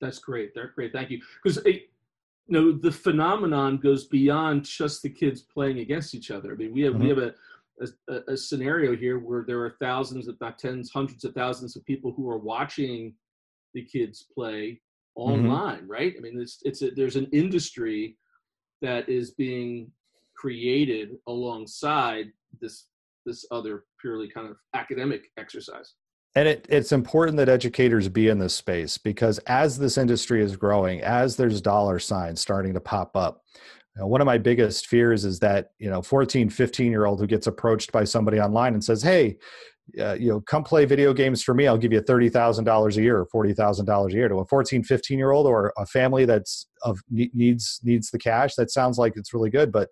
That's 0.00 0.18
great. 0.18 0.50
That's 0.52 0.72
great. 0.74 0.92
Thank 0.92 1.10
you. 1.10 1.20
Because 1.44 1.64
you 1.64 1.80
know 2.48 2.72
the 2.72 2.90
phenomenon 2.90 3.76
goes 3.76 4.06
beyond 4.06 4.64
just 4.64 5.02
the 5.02 5.10
kids 5.10 5.42
playing 5.42 5.78
against 5.78 6.12
each 6.12 6.32
other. 6.32 6.54
I 6.54 6.56
mean, 6.56 6.72
we 6.72 6.80
have 6.80 6.94
mm-hmm. 6.94 7.02
we 7.04 7.08
have 7.10 7.18
a 7.18 7.34
a, 8.08 8.20
a, 8.28 8.36
scenario 8.36 8.96
here 8.96 9.18
where 9.18 9.44
there 9.46 9.60
are 9.60 9.76
thousands, 9.80 10.28
if 10.28 10.36
not 10.40 10.58
tens, 10.58 10.90
hundreds 10.90 11.24
of 11.24 11.34
thousands 11.34 11.76
of 11.76 11.84
people 11.84 12.12
who 12.16 12.28
are 12.28 12.38
watching 12.38 13.14
the 13.74 13.84
kids 13.84 14.26
play 14.34 14.80
mm-hmm. 15.18 15.32
online, 15.32 15.80
mm-hmm. 15.80 15.90
right? 15.90 16.14
I 16.16 16.20
mean, 16.20 16.40
it's 16.40 16.60
it's 16.62 16.82
a, 16.82 16.90
there's 16.90 17.16
an 17.16 17.28
industry 17.32 18.16
that 18.82 19.08
is 19.08 19.32
being 19.32 19.90
created 20.36 21.16
alongside 21.26 22.26
this 22.60 22.86
this 23.24 23.44
other 23.50 23.84
purely 24.00 24.28
kind 24.28 24.48
of 24.48 24.56
academic 24.74 25.24
exercise. 25.36 25.94
And 26.36 26.46
it, 26.46 26.66
it's 26.68 26.92
important 26.92 27.38
that 27.38 27.48
educators 27.48 28.08
be 28.08 28.28
in 28.28 28.38
this 28.38 28.54
space 28.54 28.98
because 28.98 29.38
as 29.46 29.78
this 29.78 29.96
industry 29.96 30.42
is 30.42 30.54
growing, 30.54 31.00
as 31.00 31.34
there's 31.34 31.62
dollar 31.62 31.98
signs 31.98 32.40
starting 32.40 32.74
to 32.74 32.80
pop 32.80 33.16
up, 33.16 33.42
know, 34.00 34.06
one 34.06 34.20
of 34.20 34.26
my 34.26 34.38
biggest 34.38 34.86
fears 34.86 35.24
is 35.24 35.38
that 35.40 35.70
you 35.78 35.90
know 35.90 36.02
14 36.02 36.50
15 36.50 36.90
year 36.90 37.06
old 37.06 37.20
who 37.20 37.26
gets 37.26 37.46
approached 37.46 37.92
by 37.92 38.04
somebody 38.04 38.40
online 38.40 38.74
and 38.74 38.84
says 38.84 39.02
hey 39.02 39.36
uh, 40.00 40.14
you 40.14 40.28
know 40.28 40.40
come 40.40 40.64
play 40.64 40.84
video 40.84 41.12
games 41.12 41.42
for 41.42 41.54
me 41.54 41.66
i'll 41.66 41.78
give 41.78 41.92
you 41.92 42.00
$30000 42.00 42.96
a 42.96 43.02
year 43.02 43.24
or 43.32 43.44
$40000 43.44 44.10
a 44.10 44.12
year. 44.12 44.28
To 44.28 44.36
a 44.36 44.46
14 44.46 44.82
15 44.82 45.18
year 45.18 45.30
old 45.30 45.46
or 45.46 45.72
a 45.78 45.86
family 45.86 46.24
that's 46.24 46.66
of 46.82 46.98
needs 47.10 47.80
needs 47.82 48.10
the 48.10 48.18
cash 48.18 48.54
that 48.56 48.70
sounds 48.70 48.98
like 48.98 49.14
it's 49.16 49.32
really 49.32 49.50
good 49.50 49.72
but 49.72 49.88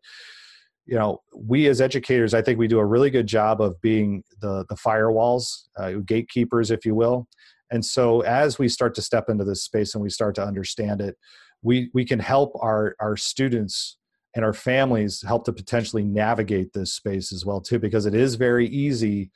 you 0.87 0.97
know 0.97 1.21
we 1.35 1.67
as 1.69 1.81
educators 1.81 2.35
i 2.35 2.43
think 2.43 2.59
we 2.59 2.69
do 2.69 2.79
a 2.79 2.85
really 2.85 3.11
good 3.11 3.27
job 3.27 3.61
of 3.61 3.81
being 3.81 4.23
the 4.41 4.65
the 4.69 4.75
firewalls 4.77 5.65
uh, 5.79 5.93
gatekeepers 6.05 6.71
if 6.71 6.85
you 6.85 6.95
will. 6.95 7.27
And 7.71 7.85
so 7.85 8.21
as 8.21 8.59
we 8.59 8.69
start 8.69 8.95
to 8.95 9.03
step 9.03 9.29
into 9.29 9.45
this 9.45 9.65
space 9.65 9.95
and 9.95 10.03
we 10.03 10.11
start 10.11 10.35
to 10.37 10.45
understand 10.45 11.01
it 11.01 11.17
we 11.65 11.91
we 11.93 12.05
can 12.05 12.21
help 12.21 12.53
our 12.61 12.95
our 13.01 13.17
students 13.17 13.97
and 14.37 14.45
our 14.45 14.53
families 14.53 15.23
help 15.27 15.45
to 15.47 15.53
potentially 15.53 16.05
navigate 16.05 16.73
this 16.73 16.93
space 16.93 17.33
as 17.33 17.45
well 17.45 17.61
too 17.61 17.79
because 17.79 18.07
it 18.07 18.15
is 18.15 18.37
very 18.37 18.69
easy 18.69 19.31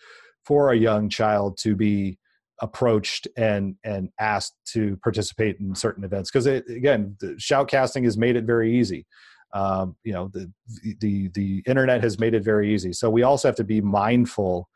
for 0.45 0.71
a 0.71 0.77
young 0.77 1.09
child 1.09 1.59
to 1.59 1.75
be 1.75 2.19
approached 2.61 3.27
and 3.37 3.77
and 3.85 4.11
asked 4.21 4.55
to 4.67 4.97
participate 5.03 5.59
in 5.59 5.75
certain 5.75 6.05
events 6.05 6.31
because 6.31 6.47
again 6.47 7.17
shoutcasting 7.37 8.05
has 8.05 8.17
made 8.17 8.37
it 8.37 8.45
very 8.45 8.79
easy. 8.79 9.07
Um, 9.55 9.97
you 10.05 10.13
know 10.13 10.31
the, 10.35 10.53
the 11.01 11.29
the 11.29 11.63
internet 11.67 12.03
has 12.03 12.19
made 12.19 12.35
it 12.35 12.45
very 12.45 12.75
easy. 12.75 12.93
So 12.93 13.09
we 13.09 13.23
also 13.23 13.49
have 13.49 13.57
to 13.57 13.65
be 13.65 13.81
mindful 13.81 14.69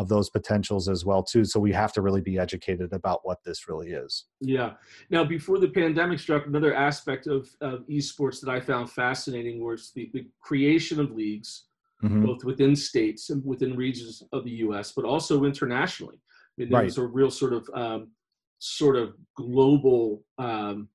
of 0.00 0.08
those 0.08 0.30
potentials 0.30 0.88
as 0.88 1.04
well 1.04 1.22
too. 1.22 1.44
So 1.44 1.60
we 1.60 1.72
have 1.72 1.92
to 1.92 2.00
really 2.00 2.22
be 2.22 2.38
educated 2.38 2.94
about 2.94 3.20
what 3.22 3.44
this 3.44 3.68
really 3.68 3.90
is. 3.90 4.24
Yeah. 4.40 4.72
Now 5.10 5.24
before 5.24 5.58
the 5.58 5.68
pandemic 5.68 6.18
struck 6.18 6.46
another 6.46 6.74
aspect 6.74 7.26
of, 7.26 7.50
of 7.60 7.86
esports 7.88 8.40
that 8.40 8.50
i 8.50 8.58
found 8.58 8.90
fascinating 8.90 9.62
was 9.62 9.92
the, 9.94 10.10
the 10.14 10.26
creation 10.40 10.98
of 11.00 11.10
leagues 11.10 11.64
mm-hmm. 12.02 12.24
both 12.24 12.44
within 12.44 12.74
states 12.74 13.28
and 13.28 13.44
within 13.44 13.76
regions 13.76 14.22
of 14.32 14.44
the 14.44 14.52
us 14.52 14.92
but 14.92 15.04
also 15.04 15.44
internationally. 15.44 16.16
I 16.16 16.54
mean 16.56 16.70
there 16.70 16.78
right. 16.78 16.86
was 16.86 16.98
a 16.98 17.04
real 17.04 17.30
sort 17.30 17.52
of 17.52 17.68
um, 17.74 18.10
sort 18.58 18.96
of 18.96 19.14
global 19.36 20.24
um, 20.38 20.88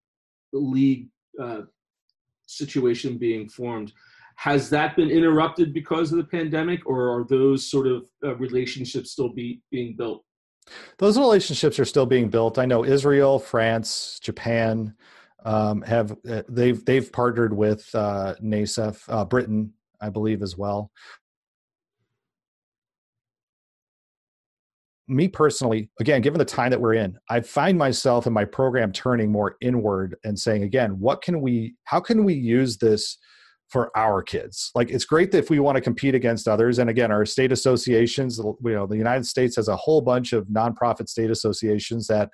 league 0.52 1.10
uh, 1.39 1.62
situation 2.48 3.20
being 3.20 3.48
formed 3.50 3.94
has 4.36 4.69
that 4.69 4.95
been 4.95 5.10
interrupted 5.10 5.74
because 5.74 6.12
of 6.12 6.17
the 6.17 6.24
pandemic, 6.24 6.86
or 6.86 7.10
are 7.10 7.26
those 7.28 7.69
sort 7.69 7.88
of 7.88 8.06
uh, 8.24 8.36
relationships 8.36 9.12
still 9.12 9.30
be, 9.30 9.62
being 9.71 9.95
built? 9.95 10.24
Those 10.98 11.17
relationships 11.17 11.80
are 11.80 11.86
still 11.86 12.06
being 12.06 12.30
built. 12.30 12.58
I 12.58 12.65
know 12.65 12.84
Israel, 12.84 13.39
France, 13.39 14.19
Japan 14.21 14.95
um, 15.43 15.82
have 15.84 16.17
uh, 16.28 16.41
they've 16.50 16.84
they've 16.86 17.12
partnered 17.12 17.56
with 17.56 17.88
uh, 17.93 18.34
NASEF, 18.41 19.04
uh, 19.08 19.26
Britain, 19.26 19.74
I 20.02 20.10
believe, 20.10 20.41
as 20.41 20.58
well. 20.58 20.91
me 25.08 25.28
personally, 25.28 25.89
again, 26.00 26.21
given 26.21 26.39
the 26.39 26.45
time 26.45 26.71
that 26.71 26.82
we're 26.82 26.95
in, 26.95 27.17
I 27.30 27.41
find 27.41 27.78
myself 27.78 28.26
in 28.28 28.34
my 28.34 28.45
program 28.45 28.91
turning 28.91 29.32
more 29.32 29.56
inward 29.62 30.15
and 30.24 30.38
saying, 30.38 30.63
again, 30.63 31.00
what 31.00 31.21
can 31.21 31.41
we, 31.41 31.76
how 31.84 32.00
can 32.00 32.24
we 32.24 32.34
use 32.34 32.78
this 32.78 33.17
for 33.69 33.95
our 33.97 34.21
kids. 34.21 34.71
Like 34.75 34.89
it's 34.89 35.06
great 35.06 35.32
that 35.32 35.39
if 35.39 35.49
we 35.49 35.60
want 35.60 35.75
to 35.75 35.82
compete 35.82 36.15
against 36.15 36.47
others, 36.47 36.80
and 36.80 36.89
again, 36.89 37.12
our 37.12 37.25
state 37.25 37.51
associations, 37.51 38.38
you 38.38 38.58
know, 38.63 38.86
the 38.86 38.97
United 38.97 39.25
States 39.25 39.56
has 39.56 39.67
a 39.67 39.75
whole 39.75 40.01
bunch 40.01 40.34
of 40.34 40.47
nonprofit 40.47 41.10
state 41.10 41.32
associations 41.32 42.08
that 42.08 42.30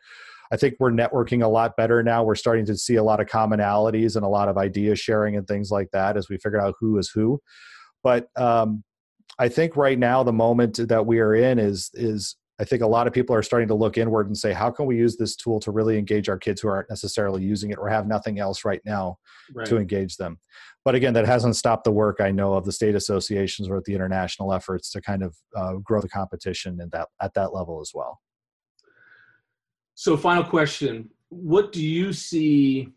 I 0.52 0.58
think 0.58 0.76
we're 0.80 0.92
networking 0.92 1.44
a 1.44 1.48
lot 1.48 1.78
better 1.78 2.04
now. 2.04 2.24
We're 2.24 2.36
starting 2.36 2.66
to 2.66 2.78
see 2.78 2.96
a 2.96 3.04
lot 3.04 3.22
of 3.22 3.28
commonalities 3.28 4.18
and 4.18 4.26
a 4.26 4.30
lot 4.30 4.50
of 4.50 4.58
idea 4.58 4.96
sharing 4.96 5.38
and 5.38 5.48
things 5.48 5.72
like 5.72 5.90
that 5.92 6.18
as 6.18 6.28
we 6.28 6.38
figure 6.38 6.60
out 6.60 6.76
who 6.80 6.98
is 6.98 7.10
who. 7.10 7.42
But 8.04 8.28
um, 8.36 8.84
I 9.40 9.48
think 9.48 9.78
right 9.78 9.98
now 9.98 10.24
the 10.24 10.34
moment 10.34 10.80
that 10.90 11.06
we 11.06 11.20
are 11.20 11.34
in 11.34 11.58
is 11.58 11.90
is 11.94 12.36
I 12.62 12.64
think 12.64 12.84
a 12.84 12.88
lot 12.88 13.08
of 13.08 13.14
people 13.14 13.36
are 13.36 13.42
starting 13.42 13.68
to 13.70 13.74
look 13.74 13.98
inward 13.98 14.28
and 14.28 14.38
say, 14.38 14.54
how 14.54 14.70
can 14.70 14.86
we 14.86 14.96
use 14.96 15.18
this 15.18 15.36
tool 15.36 15.60
to 15.62 15.72
really 15.72 15.98
engage 15.98 16.30
our 16.30 16.38
kids 16.38 16.62
who 16.62 16.68
aren't 16.68 16.92
necessarily 16.92 17.42
using 17.42 17.72
it 17.72 17.80
or 17.80 17.90
have 17.90 18.06
nothing 18.06 18.40
else 18.40 18.64
right 18.64 18.82
now 18.86 19.18
right. 19.56 19.66
to 19.66 19.78
engage 19.78 20.18
them? 20.18 20.38
But 20.86 20.94
again, 20.94 21.16
that 21.16 21.26
hasn't 21.26 21.56
stopped 21.56 21.86
the 21.86 21.92
work 21.92 22.22
I 22.22 22.30
know 22.30 22.54
of 22.54 22.66
the 22.66 22.72
state 22.72 22.94
associations 22.94 23.68
or 23.68 23.82
the 23.84 23.96
international 23.96 24.54
efforts 24.54 24.92
to 24.92 25.02
kind 25.02 25.24
of 25.24 25.36
uh, 25.58 25.74
grow 25.78 26.02
the 26.02 26.10
competition 26.10 26.80
at 26.80 26.92
that 26.92 27.08
at 27.20 27.34
that 27.34 27.52
level 27.52 27.82
as 27.82 27.92
well. 27.96 28.20
So, 29.96 30.16
final 30.16 30.44
question: 30.44 31.10
What 31.30 31.72
do 31.72 31.84
you 31.84 32.14
see? 32.14 32.90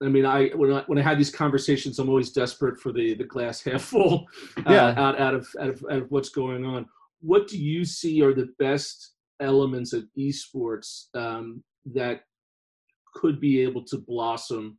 I 0.00 0.08
mean, 0.08 0.26
I 0.26 0.48
when 0.50 0.72
I 0.72 0.82
when 0.86 0.98
I 0.98 1.02
have 1.02 1.18
these 1.18 1.30
conversations, 1.30 1.98
I'm 1.98 2.08
always 2.08 2.30
desperate 2.30 2.78
for 2.78 2.92
the 2.92 3.14
the 3.14 3.24
glass 3.24 3.62
half 3.62 3.82
full. 3.82 4.26
Uh, 4.58 4.72
yeah. 4.72 4.94
Out 4.96 5.20
out 5.20 5.34
of, 5.34 5.48
out 5.60 5.68
of 5.70 5.84
out 5.90 6.02
of 6.02 6.10
what's 6.10 6.28
going 6.28 6.64
on 6.64 6.86
what 7.22 7.48
do 7.48 7.58
you 7.58 7.84
see 7.84 8.20
are 8.22 8.34
the 8.34 8.52
best 8.58 9.14
elements 9.40 9.92
of 9.92 10.04
esports 10.18 11.06
um, 11.14 11.62
that 11.94 12.22
could 13.14 13.40
be 13.40 13.60
able 13.60 13.84
to 13.84 13.98
blossom 13.98 14.78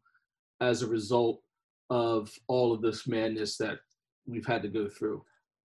as 0.62 0.82
a 0.82 0.88
result 0.88 1.42
of 1.90 2.32
all 2.48 2.74
of 2.74 2.82
this 2.82 3.08
madness 3.08 3.58
that 3.58 3.80
we've 4.26 4.46
had 4.46 4.62
to 4.62 4.68
go 4.68 4.88
through? 4.88 5.24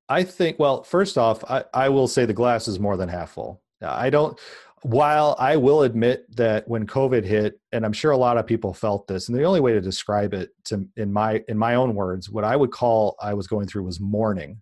I 0.10 0.24
think, 0.24 0.58
well, 0.60 0.84
first 0.84 1.18
off, 1.18 1.44
I, 1.50 1.66
I 1.74 1.90
will 1.90 2.08
say 2.08 2.26
the 2.26 2.34
glass 2.34 2.68
is 2.68 2.80
more 2.80 2.96
than 2.96 3.10
half 3.10 3.32
full. 3.32 3.62
I 3.82 4.10
don't, 4.10 4.40
while 4.84 5.36
I 5.38 5.58
will 5.58 5.84
admit 5.84 6.26
that 6.36 6.68
when 6.68 6.88
COVID 6.88 7.24
hit, 7.24 7.60
and 7.72 7.86
I'm 7.86 7.94
sure 7.94 8.12
a 8.12 8.18
lot 8.18 8.38
of 8.38 8.48
people 8.48 8.74
felt 8.74 9.08
this, 9.08 9.28
and 9.28 9.38
the 9.38 9.44
only 9.44 9.60
way 9.60 9.74
to 9.74 9.82
describe 9.82 10.34
it 10.34 10.50
to 10.66 10.88
in 10.96 11.12
my 11.12 11.44
in 11.48 11.58
my 11.58 11.76
own 11.76 11.94
words, 11.94 12.30
what 12.30 12.44
I 12.44 12.56
would 12.56 12.72
call 12.72 13.16
I 13.22 13.34
was 13.34 13.48
going 13.48 13.68
through 13.68 13.84
was 13.84 14.00
mourning 14.00 14.62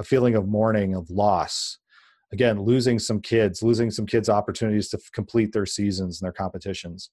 a 0.00 0.02
feeling 0.02 0.34
of 0.34 0.48
mourning, 0.48 0.94
of 0.94 1.10
loss. 1.10 1.78
Again, 2.32 2.62
losing 2.62 2.98
some 2.98 3.20
kids, 3.20 3.62
losing 3.62 3.90
some 3.90 4.06
kids' 4.06 4.30
opportunities 4.30 4.88
to 4.88 4.96
f- 4.96 5.12
complete 5.12 5.52
their 5.52 5.66
seasons 5.66 6.20
and 6.20 6.26
their 6.26 6.32
competitions. 6.32 7.10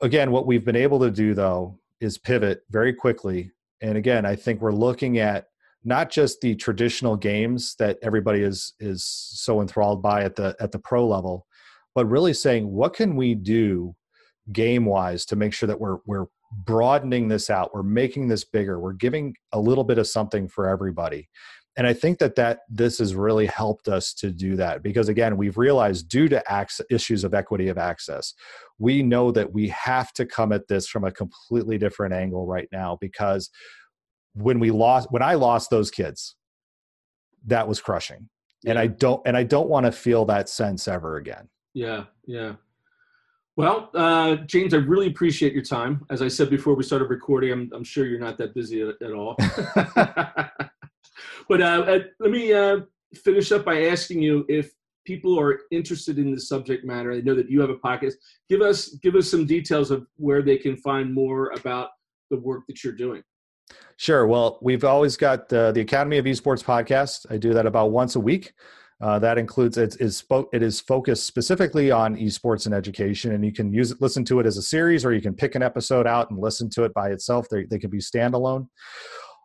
Again, 0.00 0.30
what 0.30 0.46
we've 0.46 0.64
been 0.64 0.76
able 0.76 0.98
to 1.00 1.10
do 1.10 1.34
though 1.34 1.78
is 2.00 2.16
pivot 2.16 2.62
very 2.70 2.94
quickly. 2.94 3.52
And 3.82 3.98
again, 3.98 4.24
I 4.24 4.34
think 4.34 4.60
we're 4.60 4.72
looking 4.72 5.18
at 5.18 5.46
not 5.84 6.10
just 6.10 6.40
the 6.40 6.54
traditional 6.54 7.16
games 7.16 7.74
that 7.78 7.98
everybody 8.02 8.42
is 8.42 8.74
is 8.80 9.04
so 9.04 9.60
enthralled 9.60 10.02
by 10.02 10.22
at 10.24 10.36
the 10.36 10.56
at 10.60 10.72
the 10.72 10.78
pro 10.78 11.06
level, 11.06 11.46
but 11.94 12.06
really 12.06 12.32
saying 12.32 12.70
what 12.70 12.94
can 12.94 13.14
we 13.14 13.34
do 13.34 13.94
game 14.52 14.86
wise 14.86 15.26
to 15.26 15.36
make 15.36 15.52
sure 15.52 15.66
that 15.66 15.80
we're 15.80 15.98
we're 16.06 16.26
broadening 16.64 17.28
this 17.28 17.50
out 17.50 17.74
we're 17.74 17.82
making 17.82 18.28
this 18.28 18.44
bigger 18.44 18.80
we're 18.80 18.94
giving 18.94 19.34
a 19.52 19.60
little 19.60 19.84
bit 19.84 19.98
of 19.98 20.06
something 20.06 20.48
for 20.48 20.66
everybody 20.66 21.28
and 21.78 21.86
i 21.86 21.92
think 21.94 22.18
that 22.18 22.34
that 22.34 22.60
this 22.68 22.98
has 22.98 23.14
really 23.14 23.46
helped 23.46 23.88
us 23.88 24.12
to 24.12 24.30
do 24.30 24.56
that 24.56 24.82
because 24.82 25.08
again 25.08 25.38
we've 25.38 25.56
realized 25.56 26.08
due 26.08 26.28
to 26.28 26.52
access, 26.52 26.84
issues 26.90 27.24
of 27.24 27.32
equity 27.32 27.68
of 27.68 27.78
access 27.78 28.34
we 28.78 29.02
know 29.02 29.30
that 29.32 29.50
we 29.50 29.68
have 29.68 30.12
to 30.12 30.26
come 30.26 30.52
at 30.52 30.68
this 30.68 30.86
from 30.86 31.04
a 31.04 31.12
completely 31.12 31.78
different 31.78 32.12
angle 32.12 32.46
right 32.46 32.68
now 32.70 32.98
because 33.00 33.48
when 34.34 34.60
we 34.60 34.70
lost 34.70 35.10
when 35.10 35.22
i 35.22 35.34
lost 35.34 35.70
those 35.70 35.90
kids 35.90 36.36
that 37.46 37.66
was 37.66 37.80
crushing 37.80 38.28
yeah. 38.62 38.70
and 38.70 38.78
i 38.78 38.86
don't 38.86 39.22
and 39.24 39.36
i 39.36 39.42
don't 39.42 39.68
want 39.68 39.86
to 39.86 39.92
feel 39.92 40.26
that 40.26 40.48
sense 40.48 40.86
ever 40.86 41.16
again 41.16 41.48
yeah 41.72 42.04
yeah 42.26 42.52
well, 43.56 43.90
uh, 43.92 44.36
James, 44.46 44.72
I 44.72 44.76
really 44.76 45.08
appreciate 45.08 45.52
your 45.52 45.64
time. 45.64 46.06
As 46.10 46.22
I 46.22 46.28
said 46.28 46.48
before 46.48 46.74
we 46.74 46.84
started 46.84 47.10
recording, 47.10 47.50
I'm, 47.50 47.68
I'm 47.74 47.82
sure 47.82 48.06
you're 48.06 48.20
not 48.20 48.38
that 48.38 48.54
busy 48.54 48.82
at, 48.82 48.94
at 49.02 49.10
all. 49.10 49.36
But 51.48 51.62
uh, 51.62 51.84
uh, 51.86 51.98
let 52.20 52.30
me 52.30 52.52
uh, 52.52 52.80
finish 53.14 53.52
up 53.52 53.64
by 53.64 53.86
asking 53.86 54.22
you 54.22 54.44
if 54.48 54.70
people 55.06 55.38
are 55.40 55.60
interested 55.70 56.18
in 56.18 56.30
the 56.34 56.40
subject 56.40 56.84
matter. 56.84 57.12
I 57.12 57.20
know 57.20 57.34
that 57.34 57.50
you 57.50 57.60
have 57.60 57.70
a 57.70 57.76
podcast. 57.76 58.14
Give 58.48 58.60
us 58.60 58.88
give 59.02 59.14
us 59.14 59.30
some 59.30 59.46
details 59.46 59.90
of 59.90 60.06
where 60.16 60.42
they 60.42 60.58
can 60.58 60.76
find 60.76 61.12
more 61.12 61.50
about 61.52 61.88
the 62.30 62.36
work 62.36 62.64
that 62.68 62.84
you're 62.84 62.92
doing. 62.92 63.22
Sure. 63.96 64.26
Well, 64.26 64.58
we've 64.62 64.84
always 64.84 65.16
got 65.16 65.52
uh, 65.52 65.72
the 65.72 65.80
Academy 65.80 66.18
of 66.18 66.24
Esports 66.24 66.62
podcast. 66.62 67.26
I 67.30 67.36
do 67.36 67.52
that 67.54 67.66
about 67.66 67.90
once 67.90 68.14
a 68.16 68.20
week. 68.20 68.52
Uh, 69.00 69.18
that 69.18 69.38
includes 69.38 69.78
it 69.78 69.96
is 70.00 70.24
it 70.52 70.62
is 70.62 70.80
focused 70.80 71.24
specifically 71.24 71.90
on 71.90 72.16
esports 72.16 72.66
and 72.66 72.74
education, 72.74 73.32
and 73.32 73.44
you 73.44 73.52
can 73.52 73.72
use 73.72 73.92
it, 73.92 74.00
listen 74.00 74.24
to 74.24 74.40
it 74.40 74.46
as 74.46 74.56
a 74.56 74.62
series, 74.62 75.04
or 75.04 75.12
you 75.12 75.20
can 75.20 75.34
pick 75.34 75.54
an 75.54 75.62
episode 75.62 76.06
out 76.06 76.30
and 76.30 76.38
listen 76.38 76.68
to 76.68 76.82
it 76.82 76.92
by 76.94 77.10
itself. 77.10 77.46
They 77.48 77.64
they 77.64 77.78
can 77.78 77.90
be 77.90 77.98
standalone. 77.98 78.66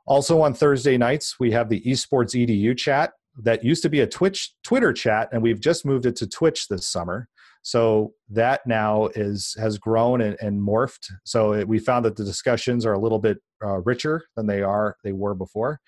Also 0.06 0.42
on 0.42 0.54
Thursday 0.54 0.98
nights, 0.98 1.36
we 1.40 1.52
have 1.52 1.70
the 1.70 1.82
esports 1.82 2.36
edu 2.36 2.78
chat 2.78 3.14
that 3.42 3.64
used 3.64 3.82
to 3.84 3.90
be 3.90 4.02
a 4.02 4.08
Twitch 4.08 4.54
Twitter 4.64 4.94
chat, 4.94 5.30
and 5.32 5.42
we've 5.42 5.62
just 5.62 5.86
moved 5.86 6.06
it 6.06 6.16
to 6.18 6.28
Twitch 6.28 6.68
this 6.68 6.88
summer. 6.88 7.28
So 7.62 8.14
that 8.30 8.60
now 8.68 9.08
is 9.16 9.56
has 9.58 9.78
grown 9.78 10.20
and, 10.20 10.36
and 10.42 10.62
morphed. 10.62 11.10
So 11.24 11.54
it, 11.54 11.68
we 11.68 11.80
found 11.80 12.04
that 12.04 12.18
the 12.18 12.26
discussions 12.26 12.86
are 12.86 12.92
a 12.92 13.00
little 13.00 13.20
bit 13.20 13.38
uh, 13.64 13.80
richer 13.80 14.26
than 14.36 14.48
they 14.48 14.62
are 14.62 14.98
they 15.04 15.14
were 15.14 15.34
before. 15.34 15.80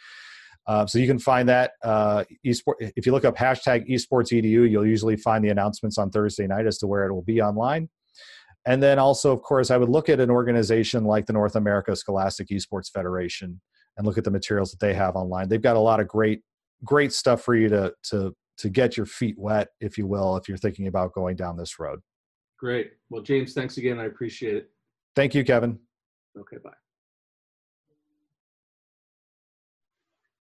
Uh, 0.67 0.87
so 0.87 0.97
you 0.97 1.05
can 1.05 1.19
find 1.19 1.47
that 1.49 1.73
uh, 1.83 2.23
esport. 2.45 2.75
If 2.79 3.05
you 3.05 3.11
look 3.11 3.25
up 3.25 3.35
hashtag 3.35 3.89
esports 3.89 4.31
edu, 4.31 4.69
you'll 4.69 4.87
usually 4.87 5.17
find 5.17 5.43
the 5.43 5.49
announcements 5.49 5.97
on 5.97 6.09
Thursday 6.09 6.47
night 6.47 6.65
as 6.65 6.77
to 6.79 6.87
where 6.87 7.05
it 7.05 7.13
will 7.13 7.21
be 7.21 7.41
online. 7.41 7.89
And 8.65 8.81
then 8.81 8.97
also, 8.97 9.31
of 9.31 9.43
course, 9.43 9.69
I 9.69 9.77
would 9.77 9.89
look 9.89 10.09
at 10.09 10.19
an 10.19 10.31
organization 10.31 11.03
like 11.03 11.27
the 11.27 11.33
North 11.33 11.55
America 11.55 11.95
Scholastic 11.95 12.47
Esports 12.47 12.89
Federation 12.91 13.61
and 13.97 14.05
look 14.05 14.17
at 14.17 14.23
the 14.23 14.31
materials 14.31 14.71
that 14.71 14.79
they 14.79 14.93
have 14.93 15.15
online. 15.15 15.47
They've 15.47 15.61
got 15.61 15.75
a 15.75 15.79
lot 15.79 15.99
of 15.99 16.07
great, 16.07 16.41
great 16.83 17.13
stuff 17.13 17.41
for 17.41 17.55
you 17.55 17.69
to 17.69 17.93
to 18.09 18.35
to 18.57 18.69
get 18.69 18.95
your 18.95 19.05
feet 19.05 19.35
wet, 19.37 19.67
if 19.81 19.97
you 19.97 20.07
will, 20.07 20.37
if 20.37 20.47
you're 20.47 20.57
thinking 20.57 20.87
about 20.87 21.13
going 21.13 21.35
down 21.35 21.57
this 21.57 21.77
road. 21.77 21.99
Great. 22.57 22.91
Well, 23.09 23.21
James, 23.21 23.53
thanks 23.53 23.77
again. 23.77 23.99
I 23.99 24.05
appreciate 24.05 24.55
it. 24.55 24.69
Thank 25.15 25.35
you, 25.35 25.43
Kevin. 25.43 25.79
Okay, 26.37 26.57
bye. 26.63 26.71